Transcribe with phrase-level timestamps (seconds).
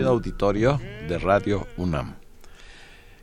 [0.00, 2.16] Auditorio de Radio UNAM.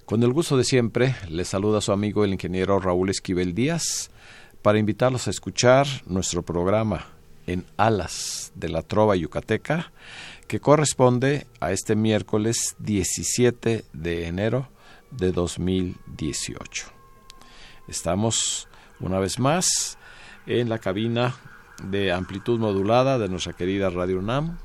[0.05, 4.11] Con el gusto de siempre, les saluda su amigo el ingeniero Raúl Esquivel Díaz
[4.61, 7.07] para invitarlos a escuchar nuestro programa
[7.47, 9.91] en Alas de la Trova Yucateca,
[10.47, 14.69] que corresponde a este miércoles 17 de enero
[15.09, 16.85] de 2018.
[17.87, 18.67] Estamos
[18.99, 19.97] una vez más
[20.45, 21.35] en la cabina
[21.83, 24.59] de amplitud modulada de nuestra querida Radio UNAM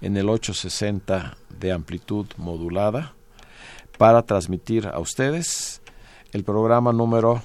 [0.00, 3.14] en el 860 de amplitud modulada
[3.98, 5.82] para transmitir a ustedes
[6.32, 7.42] el programa número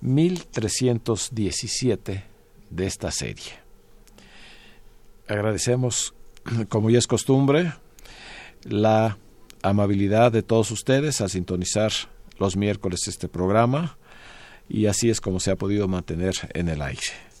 [0.00, 2.24] 1317
[2.70, 3.52] de esta serie.
[5.28, 6.14] Agradecemos,
[6.68, 7.72] como ya es costumbre,
[8.64, 9.18] la
[9.62, 11.92] amabilidad de todos ustedes al sintonizar
[12.38, 13.96] los miércoles este programa
[14.68, 17.31] y así es como se ha podido mantener en el aire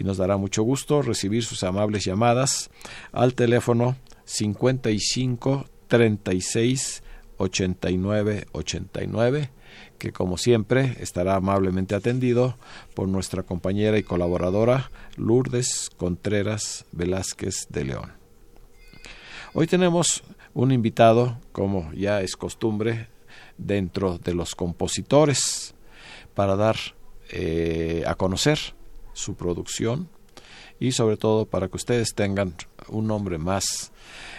[0.00, 2.70] y nos dará mucho gusto recibir sus amables llamadas
[3.12, 7.02] al teléfono 55 36
[7.36, 9.50] 89 89
[9.98, 12.56] que como siempre estará amablemente atendido
[12.94, 18.12] por nuestra compañera y colaboradora Lourdes Contreras Velázquez de León.
[19.52, 20.22] Hoy tenemos
[20.54, 23.08] un invitado, como ya es costumbre,
[23.58, 25.74] dentro de los compositores,
[26.34, 26.76] para dar
[27.28, 28.79] eh, a conocer
[29.12, 30.08] su producción
[30.78, 32.54] y sobre todo para que ustedes tengan
[32.88, 33.92] un nombre más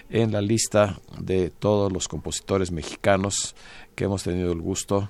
[0.10, 3.56] en la lista de todos los compositores mexicanos
[3.96, 5.10] que hemos tenido el gusto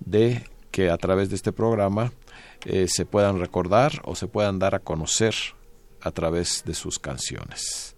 [0.00, 2.12] de que a través de este programa
[2.64, 5.34] eh, se puedan recordar o se puedan dar a conocer
[6.00, 7.96] a través de sus canciones.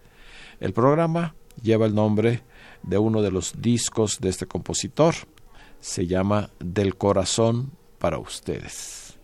[0.61, 2.43] El programa lleva el nombre
[2.83, 5.15] de uno de los discos de este compositor.
[5.81, 9.19] Se llama Del corazón para ustedes.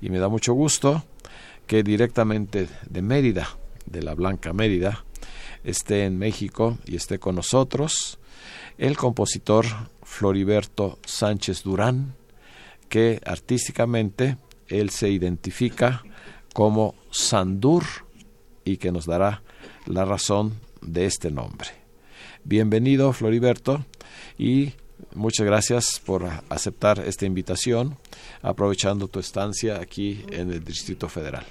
[0.00, 1.04] Y me da mucho gusto
[1.66, 3.48] que directamente de Mérida,
[3.86, 5.04] de la Blanca Mérida,
[5.64, 8.18] esté en México y esté con nosotros
[8.78, 9.66] el compositor
[10.02, 12.14] Floriberto Sánchez Durán,
[12.88, 14.36] que artísticamente
[14.68, 16.04] él se identifica
[16.52, 17.84] como Sandur
[18.64, 19.42] y que nos dará
[19.86, 21.68] la razón de este nombre.
[22.44, 23.84] Bienvenido Floriberto
[24.38, 24.74] y
[25.14, 27.96] muchas gracias por aceptar esta invitación,
[28.42, 31.44] aprovechando tu estancia aquí en el Distrito Federal.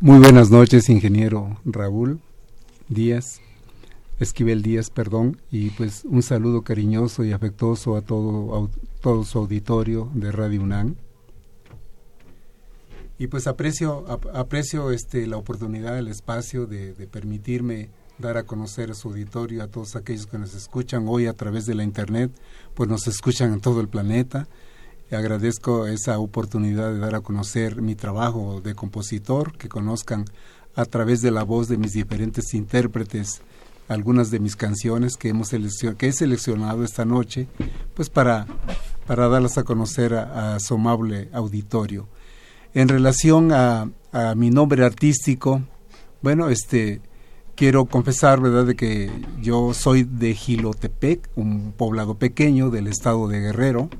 [0.00, 2.20] Muy buenas noches, ingeniero Raúl
[2.88, 3.40] Díaz,
[4.20, 8.70] Esquivel Díaz, perdón, y pues un saludo cariñoso y afectuoso a todo,
[9.00, 10.96] todo su auditorio de Radio UNAM.
[13.18, 18.94] Y pues aprecio, aprecio este, la oportunidad, el espacio de permitirme dar a conocer a
[18.94, 22.30] su auditorio, a todos aquellos que nos escuchan hoy a través de la Internet,
[22.74, 24.48] pues nos escuchan en todo el planeta
[25.16, 30.26] agradezco esa oportunidad de dar a conocer mi trabajo de compositor, que conozcan
[30.74, 33.40] a través de la voz de mis diferentes intérpretes
[33.88, 37.48] algunas de mis canciones que hemos que he seleccionado esta noche,
[37.94, 38.46] pues para,
[39.06, 42.06] para darlas a conocer a, su amable auditorio.
[42.74, 45.62] En relación a, a, mi nombre artístico,
[46.20, 47.00] bueno, este
[47.58, 49.10] quiero confesar, ¿verdad?, de que
[49.42, 53.90] yo soy de Gilotepec, un poblado pequeño del estado de Guerrero,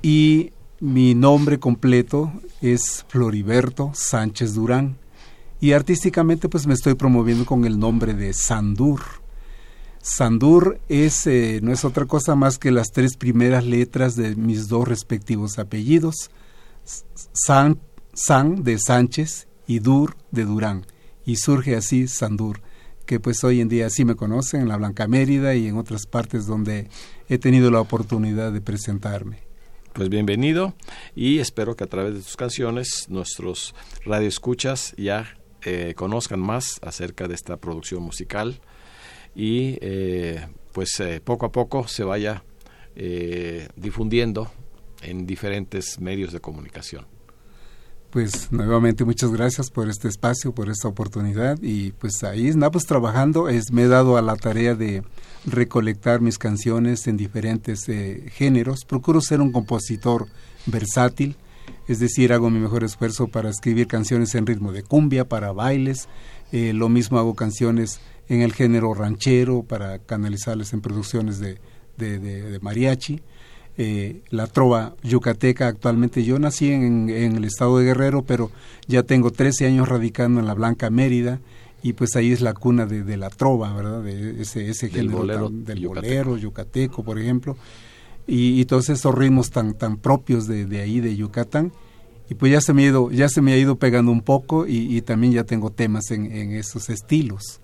[0.00, 4.96] y mi nombre completo es Floriberto Sánchez Durán
[5.60, 9.00] y artísticamente pues me estoy promoviendo con el nombre de Sandur.
[10.00, 14.68] Sandur es, eh, no es otra cosa más que las tres primeras letras de mis
[14.68, 16.30] dos respectivos apellidos,
[16.84, 17.80] San,
[18.12, 20.86] San de Sánchez y Dur de Durán.
[21.24, 22.60] Y surge así Sandur,
[23.06, 26.06] que pues hoy en día sí me conocen en la Blanca Mérida y en otras
[26.06, 26.88] partes donde
[27.28, 29.38] he tenido la oportunidad de presentarme.
[29.92, 30.74] Pues bienvenido
[31.14, 33.74] y espero que a través de tus canciones nuestros
[34.04, 38.60] radioescuchas ya eh, conozcan más acerca de esta producción musical
[39.34, 42.44] y eh, pues eh, poco a poco se vaya
[43.74, 44.52] difundiendo
[45.00, 47.06] en diferentes medios de comunicación.
[48.12, 51.58] Pues nuevamente muchas gracias por este espacio, por esta oportunidad.
[51.62, 55.02] Y pues ahí estamos trabajando, es, me he dado a la tarea de
[55.46, 57.86] recolectar mis canciones en diferentes
[58.32, 60.26] géneros, procuro ser un compositor
[60.66, 61.36] versátil,
[61.88, 66.06] es decir, hago mi mejor esfuerzo para escribir canciones en ritmo de cumbia, para bailes,
[66.52, 71.58] eh, lo mismo hago canciones en el género ranchero para canalizarles en producciones de,
[72.60, 73.22] mariachi.
[73.78, 76.24] Eh, la trova yucateca actualmente.
[76.24, 78.50] Yo nací en, el estado de Guerrero, pero
[78.86, 81.40] ya tengo 13 años radicando en la Blanca Mérida
[81.82, 84.02] y pues ahí es la cuna de, la trova, ¿verdad?
[84.02, 87.56] De ese, ese género del bolero yucateco, por ejemplo
[88.26, 91.72] y, todos esos ritmos tan tan propios de, de, ahí de Yucatán
[92.28, 94.66] y pues ya se me ha ido ya se me ha ido pegando un poco
[94.66, 97.60] y, también ya tengo temas en, en esos estilos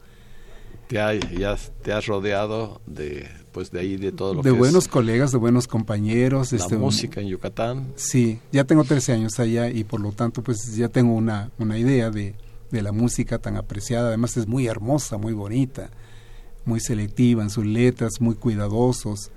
[0.88, 0.96] te
[1.38, 5.38] ya te has rodeado de pues de ahí de todo lo de buenos colegas de
[5.38, 7.92] buenos compañeros la este, música en Yucatán.
[7.96, 11.78] Sí ya tengo 13 años allá y por lo tanto pues ya tengo una una
[11.78, 12.34] idea de,
[12.70, 14.08] de la música tan apreciada.
[14.08, 15.90] Además es muy hermosa muy bonita
[16.68, 19.30] muy selectiva en sus letras muy cuidadosos.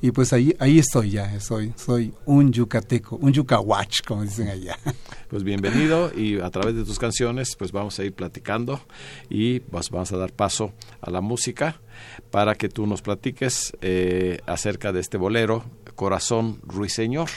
[0.00, 4.78] Y pues ahí, ahí estoy ya, soy, soy un yucateco, un yucahuach, como dicen allá.
[5.28, 8.80] Pues bienvenido y a través de tus canciones pues vamos a ir platicando
[9.28, 10.72] y pues vamos a dar paso
[11.02, 11.82] a la música
[12.30, 15.64] para que tú nos platiques eh, acerca de este bolero,
[15.94, 17.28] Corazón Ruiseñor.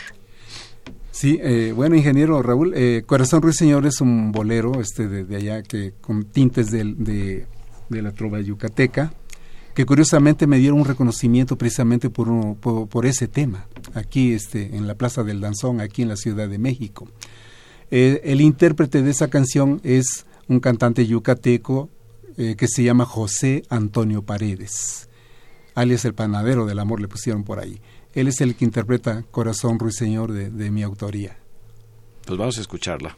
[1.12, 5.94] Sí, eh, bueno, ingeniero Raúl, eh, Corazón Ruiseñor es un bolero este de, allá que
[6.00, 9.13] con tintes de, de, la trova yucateca,
[9.74, 14.96] que curiosamente me dieron un reconocimiento precisamente por, por, ese tema, aquí este, en la
[14.96, 17.07] Plaza del Danzón, aquí en la Ciudad de México.
[17.90, 21.90] El intérprete de esa canción es un cantante yucateco
[22.38, 25.10] eh, que se llama José Antonio Paredes,
[25.75, 27.81] alias el panadero del amor le pusieron por ahí.
[28.13, 31.38] Él es el que interpreta Corazón Ruiseñor de, de mi autoría.
[32.25, 33.18] Pues vamos a escucharla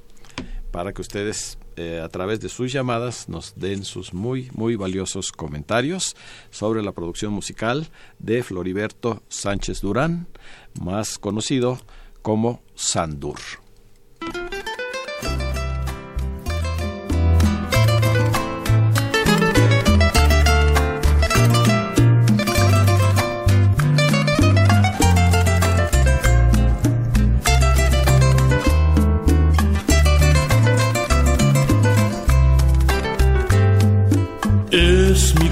[0.74, 5.32] para que ustedes eh, a través de sus llamadas nos den sus muy, muy valiosos
[5.32, 6.16] comentarios
[6.52, 7.90] sobre la producción musical
[8.20, 10.28] de Floriberto Sánchez Durán,
[10.80, 11.80] más conocido
[12.22, 13.40] como Sandur.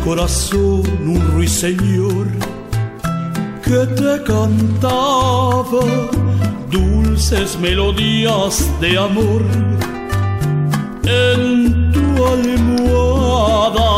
[0.04, 2.28] Corazón un ruiseñor
[3.64, 5.84] que te cantaba
[6.70, 9.44] dulces melodías de amor
[11.04, 13.90] en tu almohada.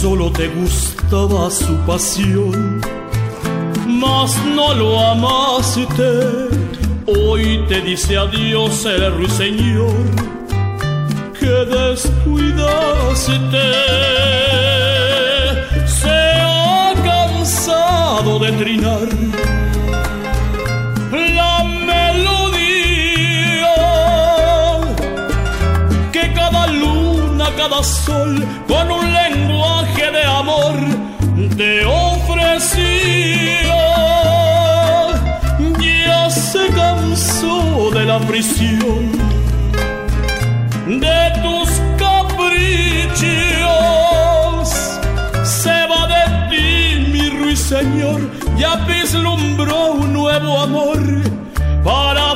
[0.00, 2.80] Solo te gustaba su pasión,
[3.86, 6.50] mas no lo amaste.
[7.06, 10.32] Hoy te dice adiós el ruiseñor
[11.42, 13.68] que descuidaste.
[16.00, 19.08] Se ha cansado de trinar
[21.38, 21.54] la
[21.90, 23.74] melodía
[26.12, 28.32] que cada luna, cada sol,
[28.68, 30.76] con un lenguaje de amor
[31.56, 33.82] te ofrecía.
[36.06, 39.31] Ya se cansó de la prisión
[40.86, 43.28] de tus caprichos.
[45.44, 48.20] Se va de ti, mi ruiseñor,
[48.58, 50.98] ya vislumbró un nuevo amor
[51.84, 52.34] para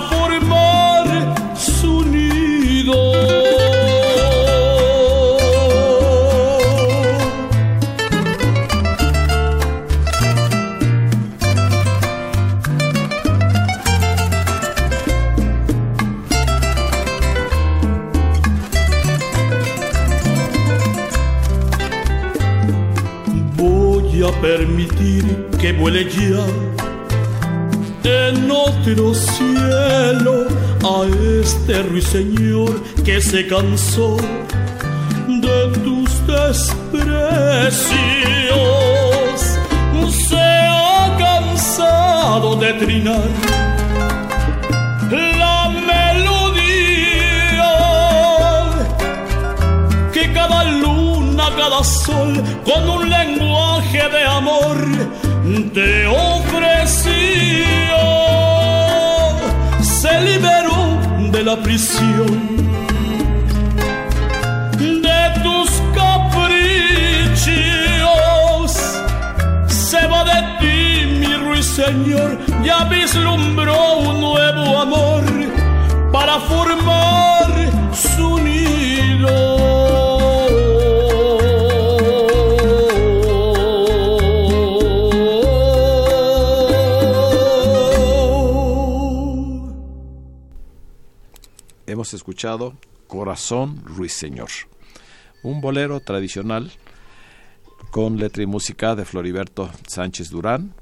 [28.93, 30.47] otro cielo
[30.85, 31.05] a
[31.43, 34.17] este ruiseñor que se cansó
[35.27, 36.87] de tus desprecios.
[40.29, 43.29] Se ha cansado de trinar
[45.11, 47.73] la melodía
[50.33, 54.77] cada luna, cada sol, con un lenguaje de amor
[55.77, 56.07] te
[71.87, 75.25] ruiseñor, ya vislumbró un nuevo amor
[76.13, 79.87] para formar su nido.
[91.89, 92.75] hemos escuchado
[93.07, 94.51] Corazón Ruiseñor,
[95.43, 96.71] un bolero tradicional
[97.91, 100.75] con letra y música de Floriberto Sánchez Durán,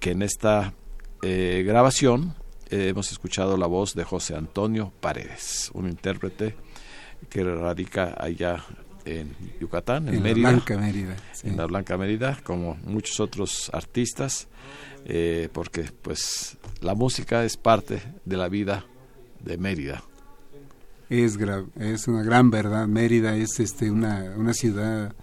[0.00, 0.74] que en esta
[1.22, 2.34] eh, grabación
[2.70, 6.54] eh, hemos escuchado la voz de José Antonio Paredes, un intérprete
[7.28, 8.64] que radica allá
[9.04, 14.48] en Yucatán, en, Mérida, la Blanca Mérida, en la Blanca Mérida, como muchos otros artistas,
[15.04, 18.84] eh, porque pues la música es parte de la vida
[19.40, 20.02] de Mérida.
[21.08, 21.38] Es,
[21.78, 22.88] es una gran verdad.
[22.88, 25.14] Mérida es este una, una ciudad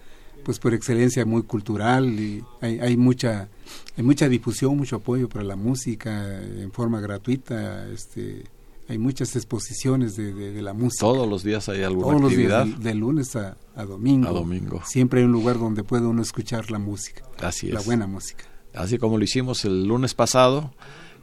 [0.43, 3.49] pues por excelencia muy cultural y hay, hay mucha
[3.97, 8.43] hay mucha difusión, mucho apoyo para la música en forma gratuita, este
[8.89, 10.99] hay muchas exposiciones de, de, la música.
[10.99, 12.59] Todos los días hay alguna Todos actividad.
[12.65, 14.27] Los días, de, lunes a, a, domingo.
[14.27, 14.81] A domingo.
[14.85, 17.23] Siempre hay un lugar donde puede uno escuchar la música.
[17.39, 17.73] Así es.
[17.73, 18.43] La buena música.
[18.73, 20.73] Así como lo hicimos el lunes pasado,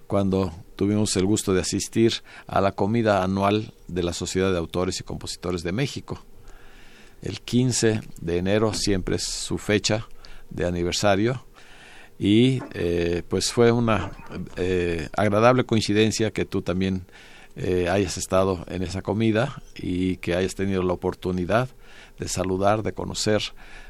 [0.07, 2.15] cuando tuvimos el gusto de asistir
[2.47, 6.25] a la comida anual de la Sociedad de Autores y Compositores de México.
[7.23, 10.09] El 15 de enero siempre es su fecha
[10.51, 11.45] de aniversario
[12.19, 14.13] y eh, pues fue una
[14.57, 17.07] eh, agradable coincidencia que tú también
[17.57, 21.69] eh, hayas estado en esa comida y que hayas tenido la oportunidad
[22.19, 23.43] de saludar, de conocer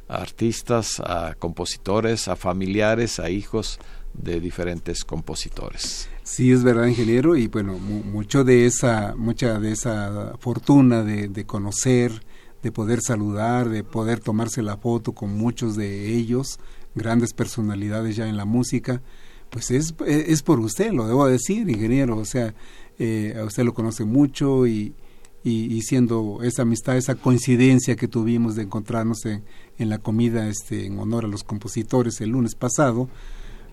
[0.09, 3.79] a artistas, a compositores, a familiares, a hijos
[4.15, 6.09] de diferentes compositores.
[6.23, 11.29] Sí, es verdad, ingeniero, y bueno, mu mucho de esa, mucha de esa fortuna de,
[11.29, 12.23] de, conocer,
[12.63, 16.59] de poder saludar, de poder tomarse la foto con muchos de ellos,
[16.95, 19.03] grandes personalidades ya en la música,
[19.51, 22.55] pues es, es por usted, lo debo decir, ingeniero, o sea,
[22.99, 24.95] eh, a usted lo conoce mucho y,
[25.43, 29.43] y, siendo esa amistad, esa coincidencia que tuvimos de encontrarnos en,
[29.79, 33.09] en la comida este, en honor a los compositores el lunes pasado,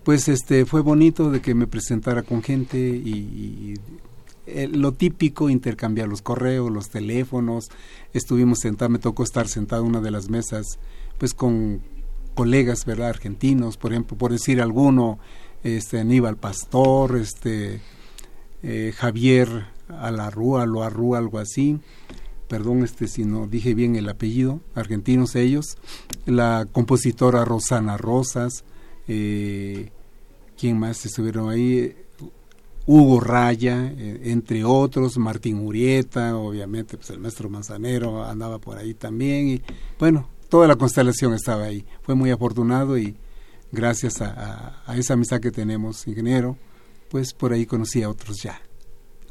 [0.04, 3.74] pues este fue bonito de que me presentara con gente y
[4.48, 7.70] eh, lo típico intercambiar los correos los teléfonos.
[8.14, 10.80] Estuvimos sentados me tocó estar sentado en una de las mesas
[11.18, 11.82] pues con
[12.34, 15.18] colegas verdad argentinos por ejemplo por decir alguno
[15.64, 17.82] este Aníbal Pastor este
[18.64, 21.80] eh, Javier Alarrúa lo Arrúa algo así.
[22.48, 25.78] Perdón este si no dije bien el apellido argentinos ellos.
[26.26, 28.64] La compositora Rosana Rosas
[29.08, 29.92] eh,
[30.58, 31.96] ¿Quién más estuvieron ahí?
[32.90, 38.94] Hugo Raya, eh, entre otros, Martín Urieta, obviamente, pues el maestro Manzanero andaba por ahí
[38.94, 39.62] también, y
[40.00, 41.86] bueno, toda la constelación estaba ahí.
[42.02, 43.16] Fue muy afortunado y
[43.74, 46.58] gracias a, a, a esa amistad que tenemos, ingeniero,
[47.10, 48.62] pues por ahí conocí a otros ya.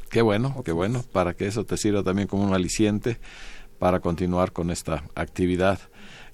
[0.09, 3.17] Qué bueno, qué bueno, para que eso te sirva también como un aliciente
[3.79, 5.79] para continuar con esta actividad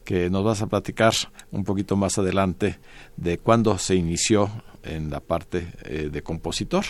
[0.03, 1.13] que nos vas a platicar
[1.51, 2.79] un poquito más adelante
[3.15, 4.49] de cuándo se inició
[4.83, 6.83] en la parte eh, de compositor.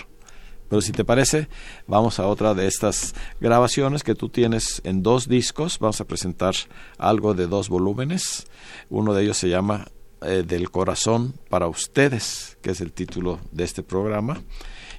[0.69, 1.47] Pero si te parece,
[1.87, 5.79] vamos a otra de estas grabaciones que tú tienes en dos discos.
[5.79, 6.55] Vamos a presentar
[6.97, 8.47] algo de dos volúmenes.
[8.89, 9.87] Uno de ellos se llama
[10.21, 14.41] eh, Del corazón para ustedes, que es el título de este programa.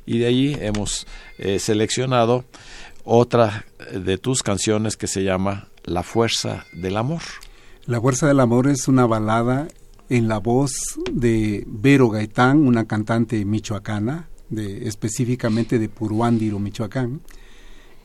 [0.07, 1.07] Y de ahí hemos
[1.39, 2.45] eh, seleccionado
[3.05, 7.23] otra de tus canciones que se llama La fuerza del amor.
[7.87, 9.69] La fuerza del amor es una balada
[10.09, 10.73] en la voz
[11.13, 17.21] de Vero Gaitán, una cantante michoacana, específicamente de Puruándiro, Michoacán.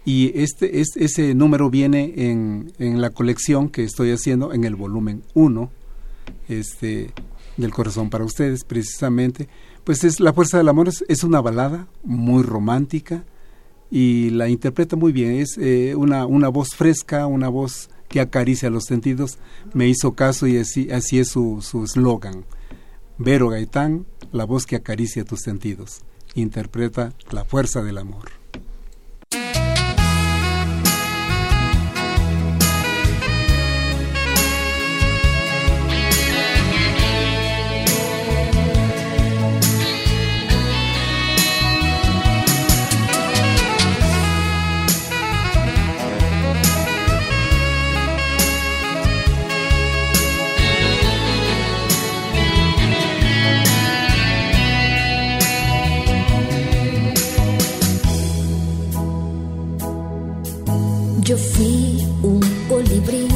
[0.05, 4.75] Y este, es, ese número viene en, en, la colección que estoy haciendo en el
[4.75, 5.69] volumen 1
[6.47, 7.11] este,
[7.57, 9.49] del Corazón para Ustedes, precisamente.
[9.83, 13.23] Pues es La Fuerza del Amor es, es una balada muy romántica
[13.91, 15.33] y la interpreta muy bien.
[15.33, 19.37] Es eh, una, una voz fresca, una voz que acaricia los sentidos,
[19.73, 22.45] me hizo caso y así, así es su eslogan.
[23.19, 26.01] Vero Gaitán, la voz que acaricia tus sentidos.
[26.35, 28.38] Interpreta la fuerza del amor.
[61.31, 63.27] Y un colibrí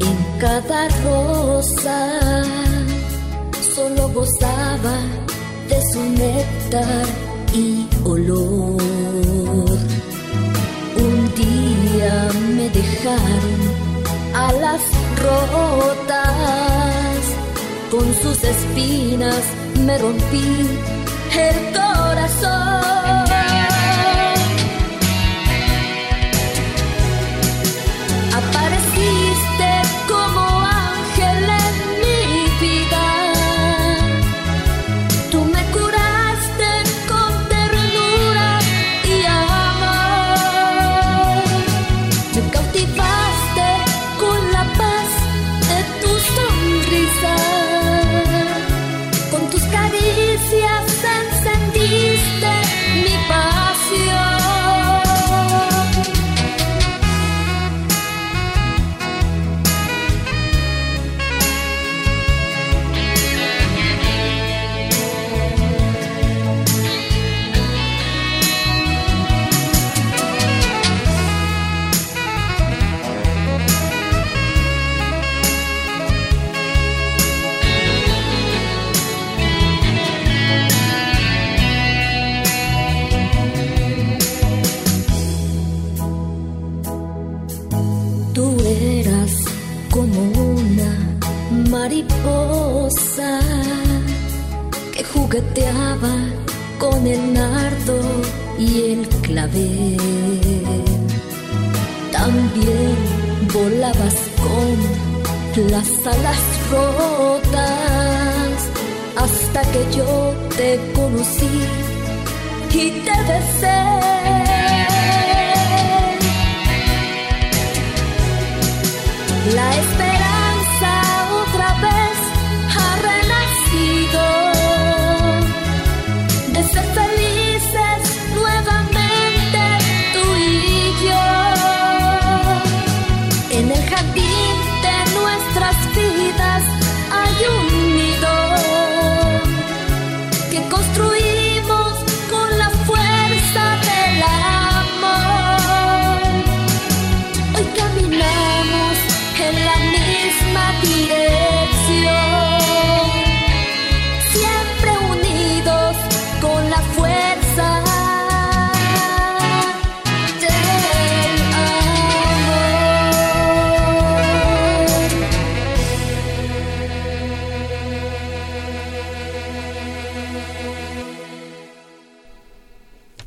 [0.00, 2.42] en cada rosa.
[3.72, 4.98] Solo gozaba
[5.68, 7.06] de su néctar
[7.52, 9.78] y olor.
[10.96, 13.60] Un día me dejaron
[14.34, 14.82] a las
[15.22, 16.18] rotas,
[17.92, 19.44] con sus espinas
[19.86, 20.68] me rompí
[21.38, 23.23] el corazón.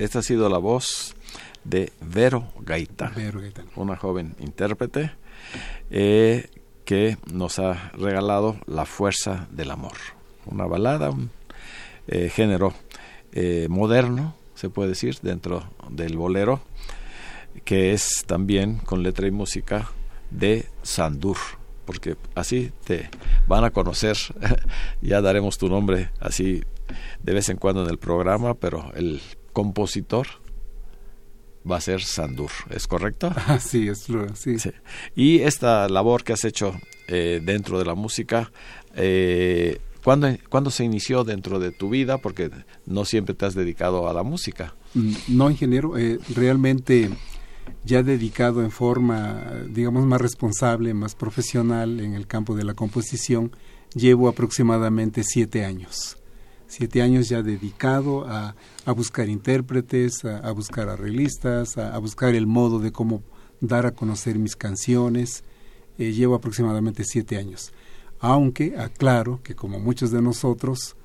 [0.08, 1.18] Esta ha sido la voz
[1.66, 3.12] de Vero Gaitán,
[3.76, 5.12] una joven intérprete
[5.92, 6.50] eh,
[6.86, 9.98] que nos ha regalado La Fuerza del Amor,
[10.46, 11.30] una balada, un
[12.08, 12.74] eh, género
[13.34, 16.62] eh, moderno, se puede decir, dentro del bolero,
[17.66, 19.92] que es también con letra y música
[20.32, 21.36] de Sandur,
[21.84, 23.10] porque así te
[23.46, 24.16] van a conocer,
[25.02, 26.64] ya daremos tu nombre así
[27.24, 29.22] de vez en cuando en el programa, pero el
[29.58, 30.28] compositor
[31.70, 33.34] va a ser Sandur, ¿es correcto?
[33.48, 34.60] Ah, sí, es sí.
[34.60, 34.70] sí.
[35.16, 38.52] Y esta labor que has hecho eh, dentro de la música,
[38.96, 42.20] eh, ¿cuándo, se inició dentro de tu vida?
[42.20, 42.52] Porque
[42.86, 44.76] no siempre te has dedicado a la música.
[44.94, 47.10] Mm, no, ingeniero, eh, realmente
[47.84, 49.42] ya dedicado en forma,
[49.72, 53.52] digamos, más responsable, más profesional en el campo de la composición,
[53.96, 56.18] llevo aproximadamente siete años
[56.68, 58.56] siete años ya dedicado a,
[58.88, 63.22] a buscar intérpretes, a, buscar arreglistas, a, a, buscar el modo de cómo
[63.60, 65.44] dar a conocer mis canciones.
[65.98, 67.74] Eh, llevo aproximadamente siete años.
[68.22, 70.96] Aunque aclaro que como muchos de nosotros,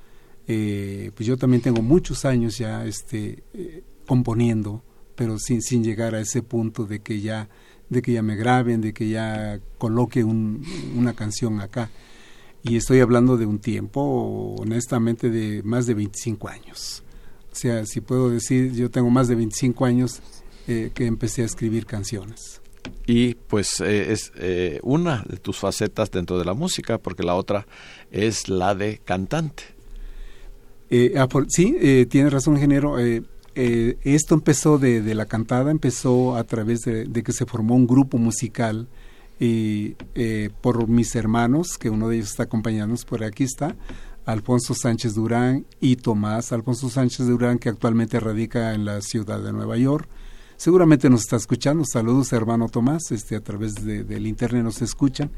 [0.46, 4.84] eh, pues yo también tengo muchos años ya este, eh, componiendo,
[5.16, 7.48] pero sin, sin llegar a ese punto de que ya
[7.90, 10.64] de que ya me graben, de que ya coloque un,
[10.96, 11.90] una canción acá
[12.62, 17.02] y estoy hablando de un tiempo, honestamente, de más de 25 años.
[17.52, 20.20] Sea, si puedo decir, yo tengo más de 25 años
[20.66, 22.60] eh, que empecé a escribir canciones.
[23.06, 27.34] Y pues eh, es eh, una de tus facetas dentro de la música, porque la
[27.34, 27.66] otra
[28.10, 29.64] es la de cantante.
[31.16, 32.98] Ah, sí, tiene razón, ingeniero.
[32.98, 38.18] esto empezó de, la cantada, empezó a través de, de que se formó un grupo
[38.18, 38.88] musical
[39.42, 43.74] y eh, por mis hermanos, que uno de ellos está acompañándonos, por aquí está,
[44.24, 49.52] Alfonso Sánchez Durán y Tomás Alfonso Sánchez Durán, que actualmente radica en la ciudad de
[49.52, 50.08] Nueva York.
[50.56, 51.84] seguramente nos está escuchando.
[51.84, 55.30] Saludos, hermano Tomás, este, a través del internet nos escuchan.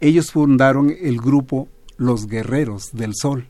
[0.00, 3.46] Ellos fundaron el grupo Los Guerreros del Sol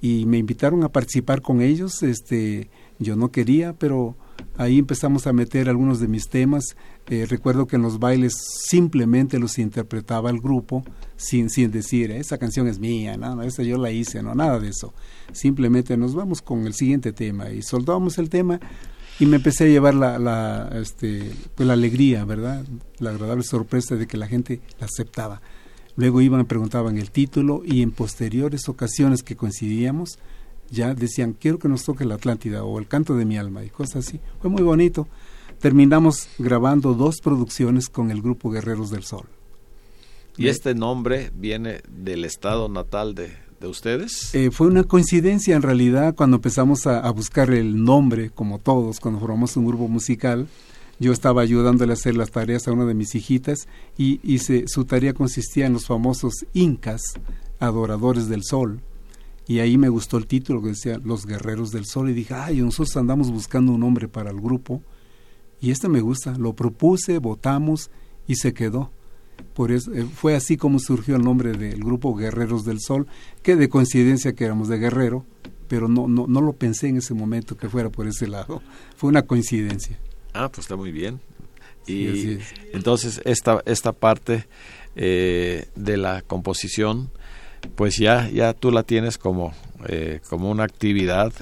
[0.00, 2.02] y me invitaron a participar con ellos.
[2.02, 4.16] Este, yo no quería, pero
[4.56, 6.76] ahí empezamos a meter algunos de mis temas.
[7.08, 8.34] Eh, recuerdo que en los bailes
[8.68, 10.84] simplemente los interpretaba el grupo
[11.20, 14.68] sin, sin decir, esa canción es mía, no, esa yo la hice, no, nada de
[14.68, 14.94] eso.
[15.32, 18.58] Simplemente nos vamos con el siguiente tema y soltábamos el tema
[19.18, 22.64] y me empecé a llevar la, la, este, pues la alegría, ¿verdad?
[22.98, 25.42] La agradable sorpresa de que la gente la aceptaba.
[25.94, 30.18] Luego iban, preguntaban el título y en posteriores ocasiones que coincidíamos,
[30.70, 33.68] ya decían, quiero que nos toque la Atlántida o el canto de mi alma y
[33.68, 34.20] cosas así.
[34.40, 35.06] Fue muy bonito.
[35.58, 39.26] Terminamos grabando dos producciones con el grupo Guerreros del Sol.
[40.36, 44.34] ¿Y este nombre viene del estado natal de, de ustedes?
[44.34, 49.20] Eh, fue una coincidencia en realidad cuando empezamos a, buscar el nombre, como todos, cuando
[49.20, 50.48] formamos un grupo musical.
[50.98, 55.14] Yo estaba ayudándole a hacer las tareas a una de mis hijitas y, su tarea
[55.14, 57.00] consistía en los famosos incas,
[57.58, 58.80] adoradores del sol.
[59.46, 62.60] Y ahí me gustó el título que decía Los Guerreros del Sol y dije, ay,
[62.60, 64.80] nosotros andamos buscando un nombre para el grupo.
[65.60, 67.90] Y este me gusta, lo propuse, votamos
[68.28, 68.92] y se quedó.
[69.54, 73.06] Por eso, eh, fue así como surgió el nombre del grupo Guerreros del Sol,
[73.42, 75.24] que de coincidencia que éramos de Guerrero,
[75.68, 78.62] pero no, no, no lo pensé en ese momento que fuera por ese lado.
[78.96, 79.98] Fue una coincidencia.
[80.32, 81.20] Ah, pues está muy bien.
[81.86, 82.38] Y
[82.72, 84.46] entonces esta, esta parte
[84.94, 87.10] eh, de la composición,
[87.74, 89.52] pues ya, ya tú la tienes como,
[89.88, 91.32] eh, como una actividad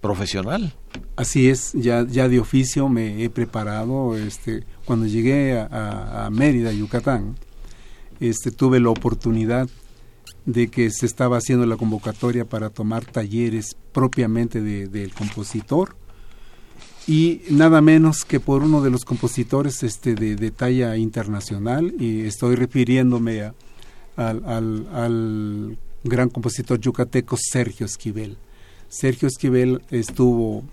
[0.00, 0.74] profesional.
[1.16, 4.16] Así es, ya, ya de oficio me he preparado.
[4.16, 7.36] Este, cuando llegué a, Mérida, Yucatán,
[8.18, 9.68] este, tuve la oportunidad
[10.46, 15.94] de que se estaba haciendo la convocatoria para tomar talleres propiamente del compositor
[17.06, 22.56] y nada menos que por uno de los compositores este, de, talla internacional y estoy
[22.56, 23.52] refiriéndome
[24.16, 24.44] al,
[24.92, 28.38] al gran compositor yucateco Sergio Esquivel.
[28.88, 30.64] Sergio Esquivel estuvo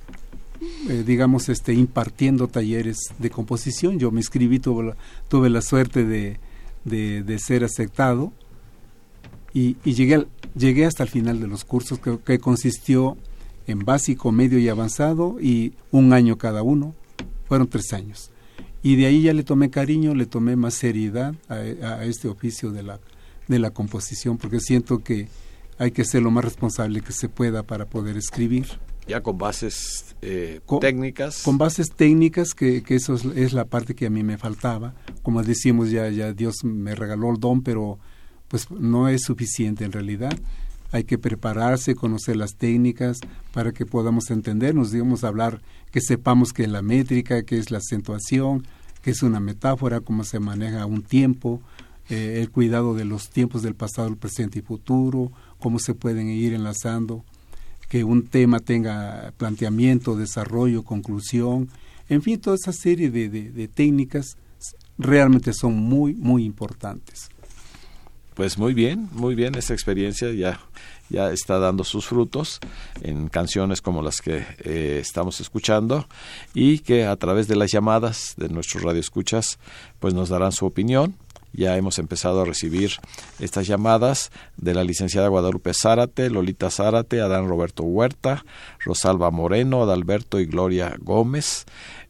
[0.90, 4.00] eh, digamos, este, impartiendo talleres de composición.
[4.00, 6.40] Yo me inscribí, tuve la, tuve la suerte de,
[6.86, 8.32] de, ser aceptado
[9.54, 13.18] y, llegué, llegué hasta el final de los cursos que, que, consistió
[13.68, 16.96] en básico, medio y avanzado y un año cada uno.
[17.48, 18.32] Fueron tres años.
[18.84, 22.72] Y de ahí ya le tomé cariño, le tomé más seriedad a, a este oficio
[22.72, 23.00] de la,
[23.48, 25.28] de la composición porque siento que
[25.78, 28.68] hay que ser lo más responsable que se pueda para poder escribir
[29.08, 31.44] ya con bases eh, técnicas.
[31.44, 34.94] Con bases técnicas, que, que eso es, la parte que a mí me faltaba.
[35.24, 38.00] Como decimos, ya, ya Dios me regaló el don, pero
[38.48, 40.38] pues no es suficiente en realidad.
[40.92, 43.20] Hay que prepararse, conocer las técnicas
[43.54, 48.66] para que podamos entendernos, digamos, hablar, que sepamos que la métrica, que es la acentuación,
[49.02, 51.62] que es una metáfora, cómo se maneja un tiempo,
[52.10, 56.30] eh, el cuidado de los tiempos del pasado, el presente y futuro, cómo se pueden
[56.30, 57.26] ir enlazando
[57.90, 61.70] que un tema tenga planteamiento, desarrollo, conclusión,
[62.10, 64.38] en fin, toda esa serie de, de, técnicas
[64.98, 67.30] realmente son muy, muy importantes.
[68.34, 70.60] Pues muy bien, muy bien, esa experiencia ya,
[71.10, 72.60] ya está dando sus frutos
[73.02, 76.08] en canciones como las que eh, estamos escuchando
[76.54, 79.58] y que a través de las llamadas de nuestros radioescuchas
[80.00, 81.16] pues nos darán su opinión
[81.54, 82.92] ya hemos empezado a recibir
[83.40, 88.46] estas llamadas de la licenciada Guadalupe Zárate, Lolita Zárate, Adán Roberto Huerta,
[88.80, 91.66] Rosalba Moreno, Adalberto y Gloria Gómez,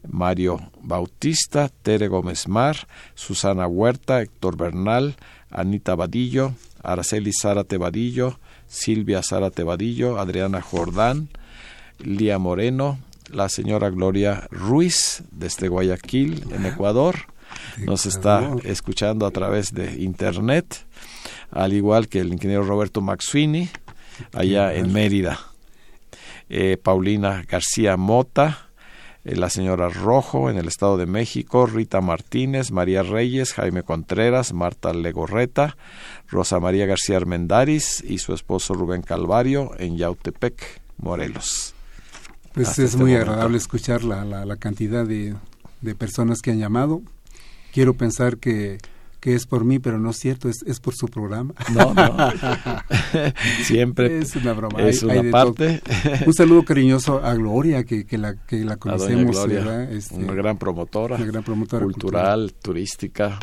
[0.06, 5.16] Mario Bautista, Tere Gómez Mar, Susana Huerta, Héctor Bernal,
[5.50, 11.28] Anita Vadillo, Araceli Zárate Vadillo, Silvia Zárate Vadillo, Adriana Jordán,
[11.98, 12.98] Lía Moreno,
[13.30, 17.26] la señora Gloria Ruiz desde Guayaquil, en Ecuador,
[17.78, 20.84] nos está escuchando a través de internet,
[21.50, 23.68] al igual que el ingeniero Roberto Maxwini,
[24.32, 25.38] allá en Mérida.
[26.50, 28.68] Eh, Paulina García Mota,
[29.24, 34.54] eh, la señora Rojo en el Estado de México, Rita Martínez, María Reyes, Jaime Contreras,
[34.54, 35.76] Marta Legorreta,
[36.28, 41.74] Rosa María García Armendaris y su esposo Rubén Calvario en Yautepec, Morelos.
[42.54, 45.34] Pues es este muy agradable escuchar la, la, cantidad de,
[45.82, 47.02] de personas que han llamado
[47.78, 48.78] quiero pensar que,
[49.20, 51.54] que es por mí, pero no es cierto, es, es por su programa.
[51.72, 52.32] No, no.
[53.62, 54.82] Siempre es una broma.
[54.82, 55.80] Es una parte.
[56.26, 59.36] Un saludo cariñoso a Gloria, que, que, la, que la conocemos.
[59.92, 61.14] Este, una gran promotora.
[61.14, 63.38] Una gran promotora cultural, turística.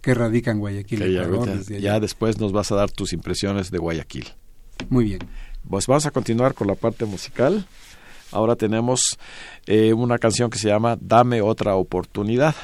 [0.00, 1.12] Que radica en Guayaquil.
[1.12, 4.26] ya, ya después nos vas a dar tus impresiones de Guayaquil.
[4.88, 5.20] Muy bien.
[5.70, 7.64] Pues vamos a continuar con la parte musical.
[8.32, 9.20] Ahora tenemos
[9.66, 12.56] eh, una canción que se llama Dame otra oportunidad.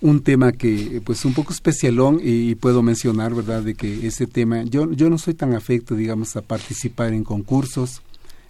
[0.00, 4.62] Un tema que, pues, un poco especialón y, puedo mencionar, ¿verdad?, de que ese tema,
[4.64, 8.02] yo, yo no soy tan afecto, digamos, a participar en concursos,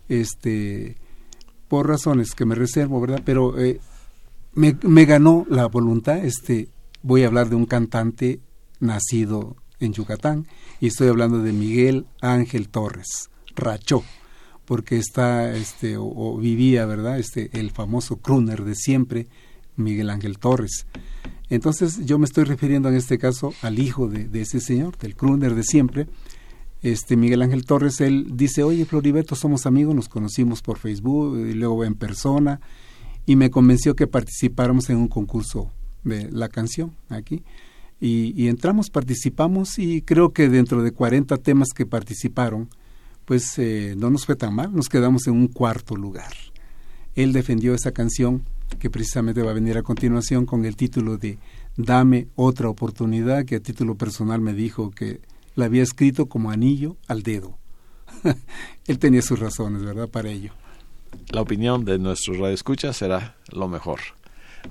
[0.08, 0.96] este,
[1.68, 3.22] por razones que me reservo, ¿verdad?
[3.24, 3.80] Pero eh,
[4.54, 6.68] me, ganó la voluntad, este,
[7.02, 8.40] voy a hablar de un cantante
[8.78, 10.46] nacido en Yucatán
[10.80, 14.04] y estoy hablando de Miguel Ángel Torres, Rachó
[14.70, 19.26] porque está este o, vivía verdad este el famoso crooner de siempre
[19.74, 20.86] Miguel Ángel Torres
[21.50, 25.54] entonces yo me estoy refiriendo en este caso al hijo de, ese señor del crooner
[25.54, 26.06] de siempre
[26.82, 31.52] este Miguel Ángel Torres él dice oye Floriberto somos amigos nos conocimos por Facebook y
[31.52, 32.60] luego en persona
[33.26, 35.70] y me convenció que participáramos en un concurso
[36.04, 37.42] de la canción aquí
[38.00, 42.70] y, y entramos participamos y creo que dentro de 40 temas que participaron
[43.30, 46.32] pues eh, no nos fue tan mal, nos quedamos en un cuarto lugar.
[47.14, 48.42] Él defendió esa canción
[48.78, 51.38] que precisamente va a venir a continuación con el título de
[51.76, 55.20] Dame otra oportunidad, que a título personal me dijo que
[55.54, 57.58] la había escrito como anillo al dedo.
[58.86, 60.08] Él tenía sus razones, ¿verdad?
[60.08, 60.52] Para ello.
[61.30, 64.00] La opinión de nuestro radioescucha será lo mejor.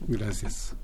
[0.07, 0.75] Gracias.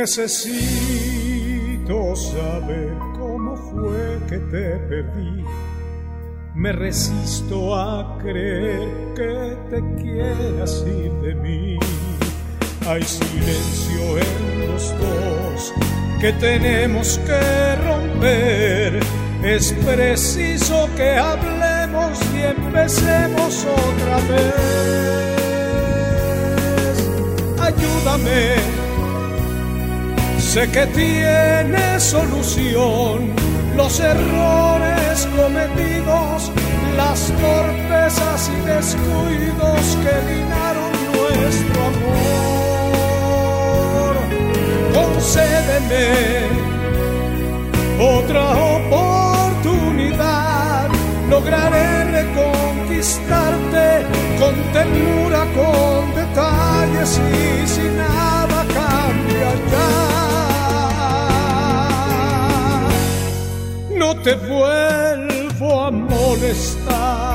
[0.00, 5.44] Necesito saber cómo fue que te perdí.
[6.54, 11.78] Me resisto a creer que te quieras ir de mí.
[12.88, 15.74] Hay silencio en los dos
[16.18, 19.00] que tenemos que romper.
[19.44, 24.64] Es preciso que hablemos y empecemos otra vez.
[27.60, 28.79] Ayúdame
[30.52, 33.30] Sé que tiene solución
[33.76, 36.50] los errores cometidos,
[36.96, 43.04] las torpezas y descuidos que minaron nuestro amor.
[44.92, 46.06] Concédeme
[48.18, 48.44] otra
[49.54, 50.88] oportunidad,
[51.28, 51.88] lograré
[52.24, 53.86] reconquistarte
[54.40, 59.99] con ternura, con detalles y si nada cambia ya.
[64.22, 67.30] Te vuelvo a molestar.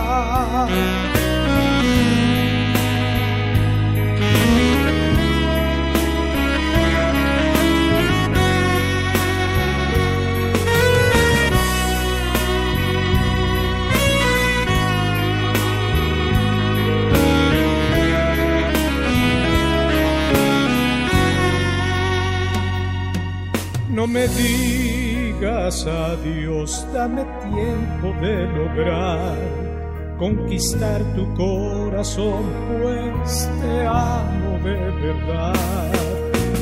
[23.90, 24.75] No me digas
[25.66, 29.36] digas adiós, dame tiempo de lograr
[30.20, 32.44] conquistar tu corazón,
[32.82, 35.92] pues te amo de verdad.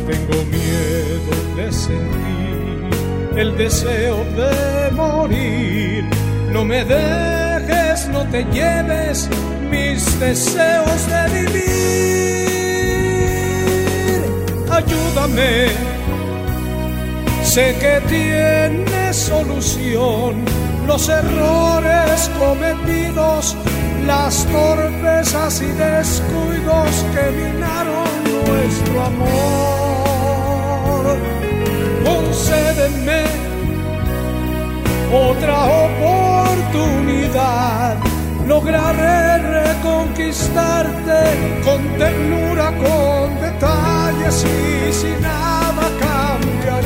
[0.07, 2.89] Tengo miedo de sentir
[3.35, 6.05] el deseo de morir.
[6.51, 9.29] No me dejes, no te lleves
[9.69, 11.63] mis deseos de vivir.
[14.71, 15.92] Ayúdame
[17.53, 20.43] Sé que tiene solución
[20.87, 23.55] los errores cometidos,
[24.07, 28.09] las torpezas y descuidos que minaron
[28.47, 31.19] nuestro amor.
[32.03, 33.21] Concédeme
[35.13, 35.65] otra
[36.73, 37.97] oportunidad,
[38.47, 46.81] lograré reconquistarte con ternura, con detalles y sin nada cambia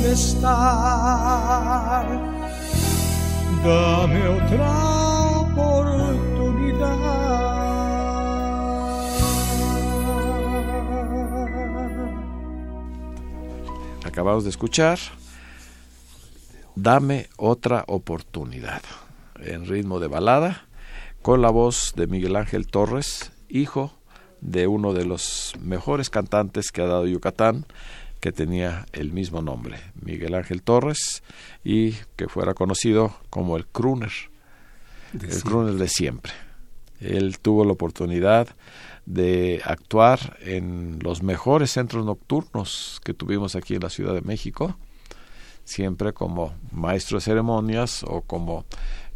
[0.00, 1.60] a molestar.
[3.64, 4.72] Dame otra
[5.36, 6.10] oportunidad.
[14.04, 14.98] Acabamos de escuchar
[16.76, 18.82] Dame otra oportunidad
[19.38, 20.66] en ritmo de balada
[21.20, 23.92] con la voz de Miguel Ángel Torres, hijo
[24.40, 27.66] de uno de los mejores cantantes que ha dado Yucatán,
[28.20, 31.22] que tenía el mismo nombre, Miguel Ángel Torres,
[31.64, 34.12] y que fuera conocido como el crooner,
[35.14, 36.32] el crooner de siempre.
[37.00, 38.48] Él tuvo la oportunidad
[39.06, 44.76] de actuar en los mejores centros nocturnos que tuvimos aquí en la Ciudad de México.
[45.64, 48.64] siempre como maestro de ceremonias o como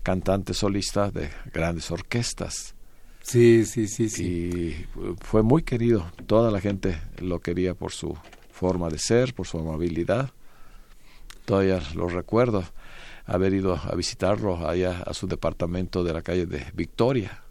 [0.02, 2.74] cantante solista de grandes orquestas.
[3.22, 4.24] Sí, sí, sí, sí.
[4.24, 4.86] Y
[5.20, 6.06] fue muy querido.
[6.26, 8.16] Toda la gente lo quería por su
[8.54, 10.30] forma de ser, por su amabilidad.
[11.44, 12.64] Todavía lo recuerdo
[13.26, 17.42] haber ido a visitarlo allá a su departamento de la calle de Victoria.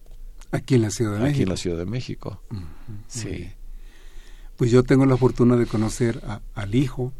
[0.51, 1.33] Aquí en la Ciudad de México.
[1.33, 2.41] Aquí en la Ciudad de México.
[3.07, 3.51] Sí.
[4.55, 6.21] Pues yo tengo la fortuna de conocer
[6.53, 7.11] al hijo,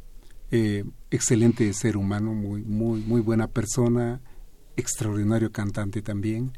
[0.51, 4.21] eh, excelente ser humano, muy, muy, muy buena persona,
[4.77, 6.53] extraordinario cantante también.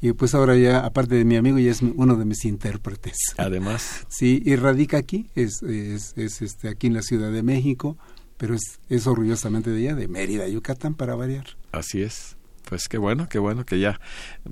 [0.00, 3.16] Y pues ahora ya, aparte de mi amigo, ya es uno de mis intérpretes.
[3.36, 4.06] Además.
[4.08, 7.98] Sí, y radica aquí, es, es, es este, aquí en la Ciudad de México,
[8.38, 11.44] pero es, es orgullosamente de ella, de Mérida, Yucatán, para variar.
[11.72, 12.36] Así es.
[12.70, 14.00] Pues qué bueno, qué bueno que ya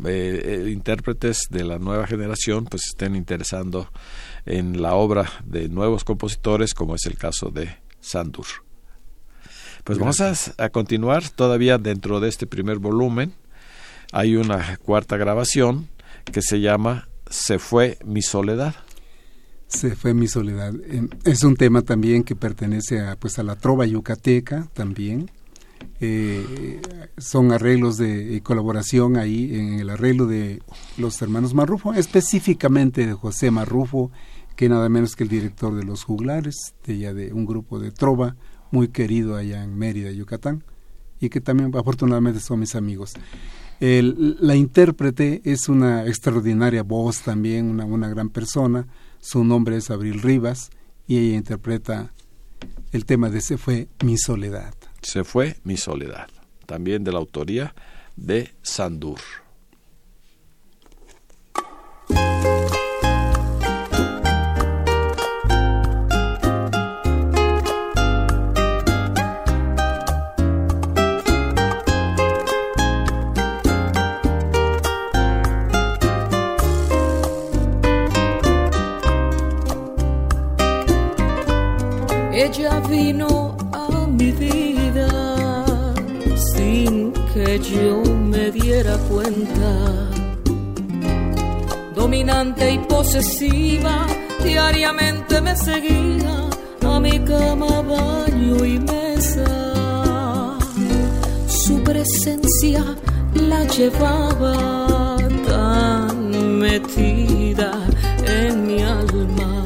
[0.05, 3.93] eh, eh, intérpretes de la nueva generación pues estén interesando
[4.45, 8.47] en la obra de nuevos compositores, como es el caso de Sandur.
[9.85, 13.35] Pues vamos a, a continuar todavía dentro de este primer volumen.
[14.13, 15.89] Hay una cuarta grabación
[16.25, 18.75] que se llama Se fue mi soledad
[19.69, 20.73] se fue mi soledad.
[21.25, 25.31] Es un tema también que pertenece a, pues, a la trova yucateca también.
[26.01, 26.81] Eh,
[27.19, 30.63] son arreglos de colaboración ahí en el arreglo de
[30.97, 34.11] los hermanos Marrufo, específicamente de José Marrufo,
[34.57, 37.93] que nada menos que el director de Los Juglares, de, ya de un grupo de
[37.93, 38.37] trova
[38.71, 40.65] muy querido allá en Mérida, Yucatán,
[41.21, 43.13] y que también afortunadamente son mis amigos.
[43.81, 48.87] La intérprete es una extraordinaria voz también, una, una gran persona,
[49.21, 50.71] su nombre es Abril Rivas
[51.07, 52.13] y ella interpreta
[52.93, 54.75] el tema de Se fue mi soledad.
[55.03, 56.29] Se fue mi soledad,
[56.67, 57.75] también de la autoría
[58.17, 59.21] de Sandur.
[87.59, 90.11] Que yo me diera cuenta.
[91.95, 94.07] Dominante y posesiva,
[94.43, 96.49] diariamente me seguía
[96.87, 100.59] a mi cama, baño y mesa.
[101.49, 102.85] Su presencia
[103.35, 105.17] la llevaba
[105.47, 107.73] tan metida
[108.27, 109.59] en mi alma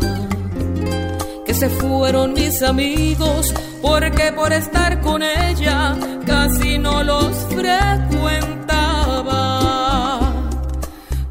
[1.63, 10.21] se fueron mis amigos, porque por estar con ella casi no los frecuentaba.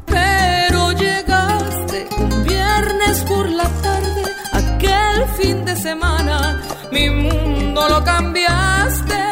[0.04, 6.60] Pero llegaste un viernes por la tarde, aquel fin de semana,
[6.92, 9.31] mi mundo lo cambiaste,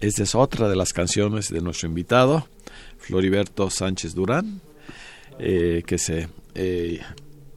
[0.00, 2.48] Esta es otra de las canciones de nuestro invitado,
[2.98, 4.62] Floriberto Sánchez Durán,
[5.38, 7.00] eh, que se eh,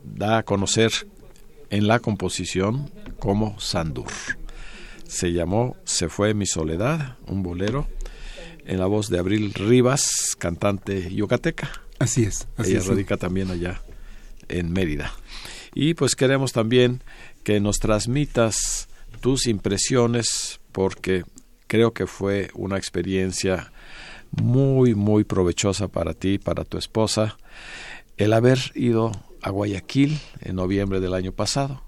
[0.03, 0.91] da a conocer
[1.69, 4.11] en la composición como Sandur.
[5.07, 7.87] Se llamó Se fue mi soledad, un bolero,
[8.65, 11.71] en la voz de Abril Rivas, cantante yucateca.
[11.99, 12.47] Así es.
[12.57, 12.87] Así Ella es.
[12.87, 13.81] radica también allá
[14.49, 15.13] en Mérida.
[15.73, 17.01] Y pues queremos también
[17.43, 18.89] que nos transmitas
[19.21, 21.23] tus impresiones porque
[21.73, 23.71] creo que fue una experiencia
[24.29, 27.35] muy, muy provechosa para ti, para tu esposa,
[28.15, 29.11] el haber ido
[29.41, 31.81] a Guayaquil en noviembre del año pasado.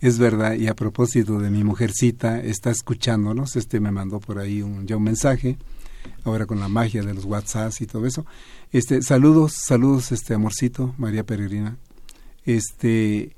[0.00, 4.62] Es verdad, y a propósito de mi mujercita, está escuchándonos, este me mandó por ahí
[4.62, 5.58] un, ya un mensaje,
[6.24, 8.26] ahora con la magia de los WhatsApps y todo eso.
[8.72, 11.76] Este, saludos, saludos, este amorcito, María Peregrina.
[12.44, 13.36] Este,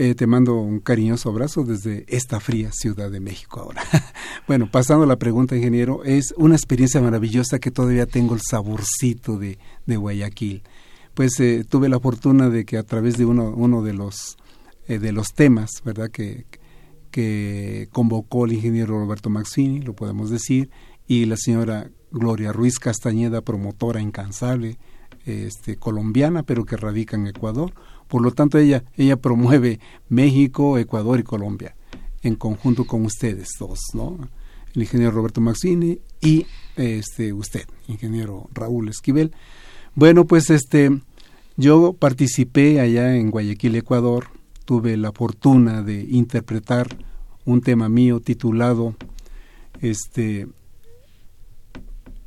[0.00, 3.82] eh, te mando un cariñoso abrazo desde esta fría Ciudad de México ahora.
[4.48, 9.36] bueno, pasando a la pregunta, ingeniero, es una experiencia maravillosa que todavía tengo el saborcito
[9.36, 10.62] de, de Guayaquil.
[11.12, 14.38] Pues eh, tuve la fortuna de que a través de uno, uno de los
[14.88, 16.08] eh, de los temas, ¿verdad?
[16.10, 16.46] Que,
[17.10, 20.70] que convocó el ingeniero Roberto Maxini, lo podemos decir,
[21.06, 24.78] y la señora Gloria Ruiz Castañeda, promotora incansable,
[25.26, 27.74] este, colombiana, pero que radica en Ecuador.
[28.10, 31.76] Por lo tanto, ella, ella promueve México, Ecuador y Colombia,
[32.22, 34.18] en conjunto con ustedes dos, ¿no?
[34.74, 36.44] El ingeniero Roberto Maxini y
[36.74, 39.32] este, usted, ingeniero Raúl Esquivel.
[39.94, 40.90] Bueno, pues este,
[41.56, 44.26] yo participé allá en Guayaquil, Ecuador,
[44.64, 46.88] tuve la fortuna de interpretar
[47.44, 48.96] un tema mío titulado
[49.80, 50.48] este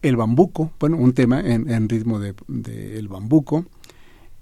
[0.02, 3.66] el bambuco, bueno, un tema en, en ritmo de, de, el bambuco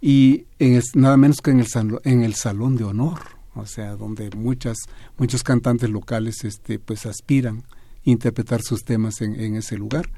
[0.01, 1.67] y en el, nada menos que en el,
[2.03, 3.19] en el salón de honor,
[3.53, 4.77] o sea, donde muchas
[5.17, 7.63] muchos cantantes locales este pues aspiran a
[8.03, 10.09] interpretar sus temas en, ese lugar.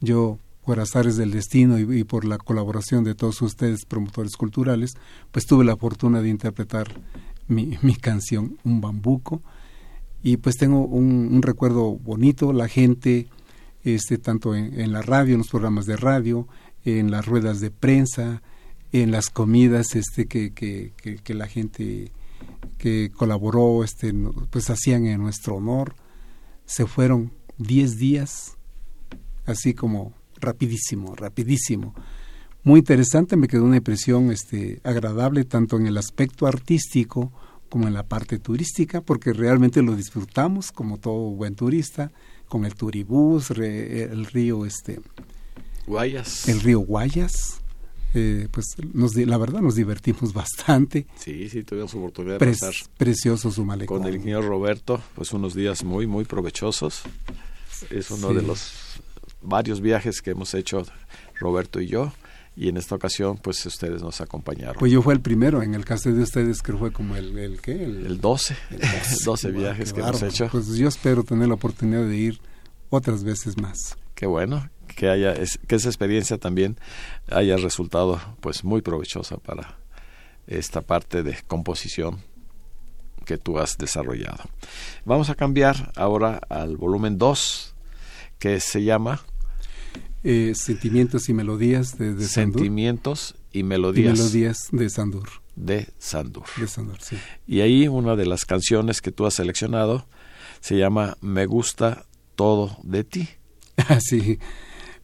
[0.00, 4.92] Yo por azares del destino y, por la colaboración de todos ustedes, promotores culturales,
[5.30, 6.88] pues tuve la fortuna de interpretar
[7.46, 9.42] mi, mi canción, Un Bambuco,
[10.22, 13.28] y pues tengo un, recuerdo bonito, la gente,
[13.84, 16.48] este, tanto en, la radio, en los programas de radio,
[16.84, 18.42] en las ruedas de prensa,
[18.92, 22.12] en las comidas este, que, que, que, que la gente
[22.78, 24.14] que colaboró, este,
[24.50, 25.94] pues hacían en nuestro honor,
[26.64, 28.56] se fueron 10 días,
[29.46, 31.94] así como rapidísimo, rapidísimo.
[32.62, 37.32] Muy interesante, me quedó una impresión este, agradable tanto en el aspecto artístico
[37.68, 42.10] como en la parte turística, porque realmente lo disfrutamos como todo buen turista,
[42.46, 45.00] con el turibús, re, el río este
[45.86, 46.48] Guayas.
[46.48, 47.62] El río Guayas.
[48.14, 51.06] Eh, pues nos, la verdad nos divertimos bastante.
[51.18, 53.98] Sí, sí, tuvimos oportunidad de Pre pasar precioso su malecón.
[53.98, 57.02] con el ingeniero Roberto, pues unos días muy, muy provechosos.
[57.90, 58.34] Es uno Sí.
[58.36, 58.72] de los
[59.42, 60.84] varios viajes que hemos hecho
[61.38, 62.12] Roberto y yo
[62.56, 64.74] y en esta ocasión pues ustedes nos acompañaron.
[64.80, 67.60] Pues yo fue el primero, en el caso de ustedes que fue como el, el
[67.60, 67.84] ¿qué?
[67.84, 68.80] El, el 12, el
[69.24, 70.48] 12 Guau, viajes que hemos hecho.
[70.50, 72.40] Pues yo espero tener la oportunidad de ir
[72.90, 73.96] otras veces más.
[74.16, 74.68] Qué bueno
[74.98, 76.76] que haya es- que esa experiencia también
[77.30, 79.78] haya resultado pues muy provechosa para
[80.48, 82.18] esta parte de composición
[83.24, 84.42] que tú has desarrollado.
[85.04, 87.74] Vamos a cambiar ahora al volumen 2
[88.40, 89.20] que se llama
[90.24, 92.60] Eh, sentimientos y melodías de, de Sandur.
[92.60, 95.28] Sentimientos y Y melodías, melodías de Sandur.
[95.54, 96.44] de Sandur.
[96.56, 97.16] De Sandur, sí.
[97.46, 100.06] Y ahí una de las canciones que tú has seleccionado
[100.60, 103.28] se llama Me gusta todo de ti.
[103.88, 104.40] Así,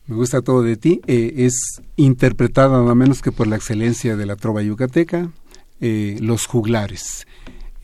[0.06, 1.00] me gusta todo de ti.
[1.06, 5.30] Eh, es interpretada nada menos que por la excelencia de la trova yucateca,
[5.80, 7.26] eh, Los Juglares.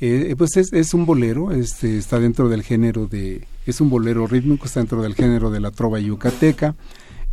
[0.01, 4.65] Eh, pues es, un bolero, este, está dentro del género de, es un bolero rítmico,
[4.65, 6.75] está dentro del género de la trova yucateca.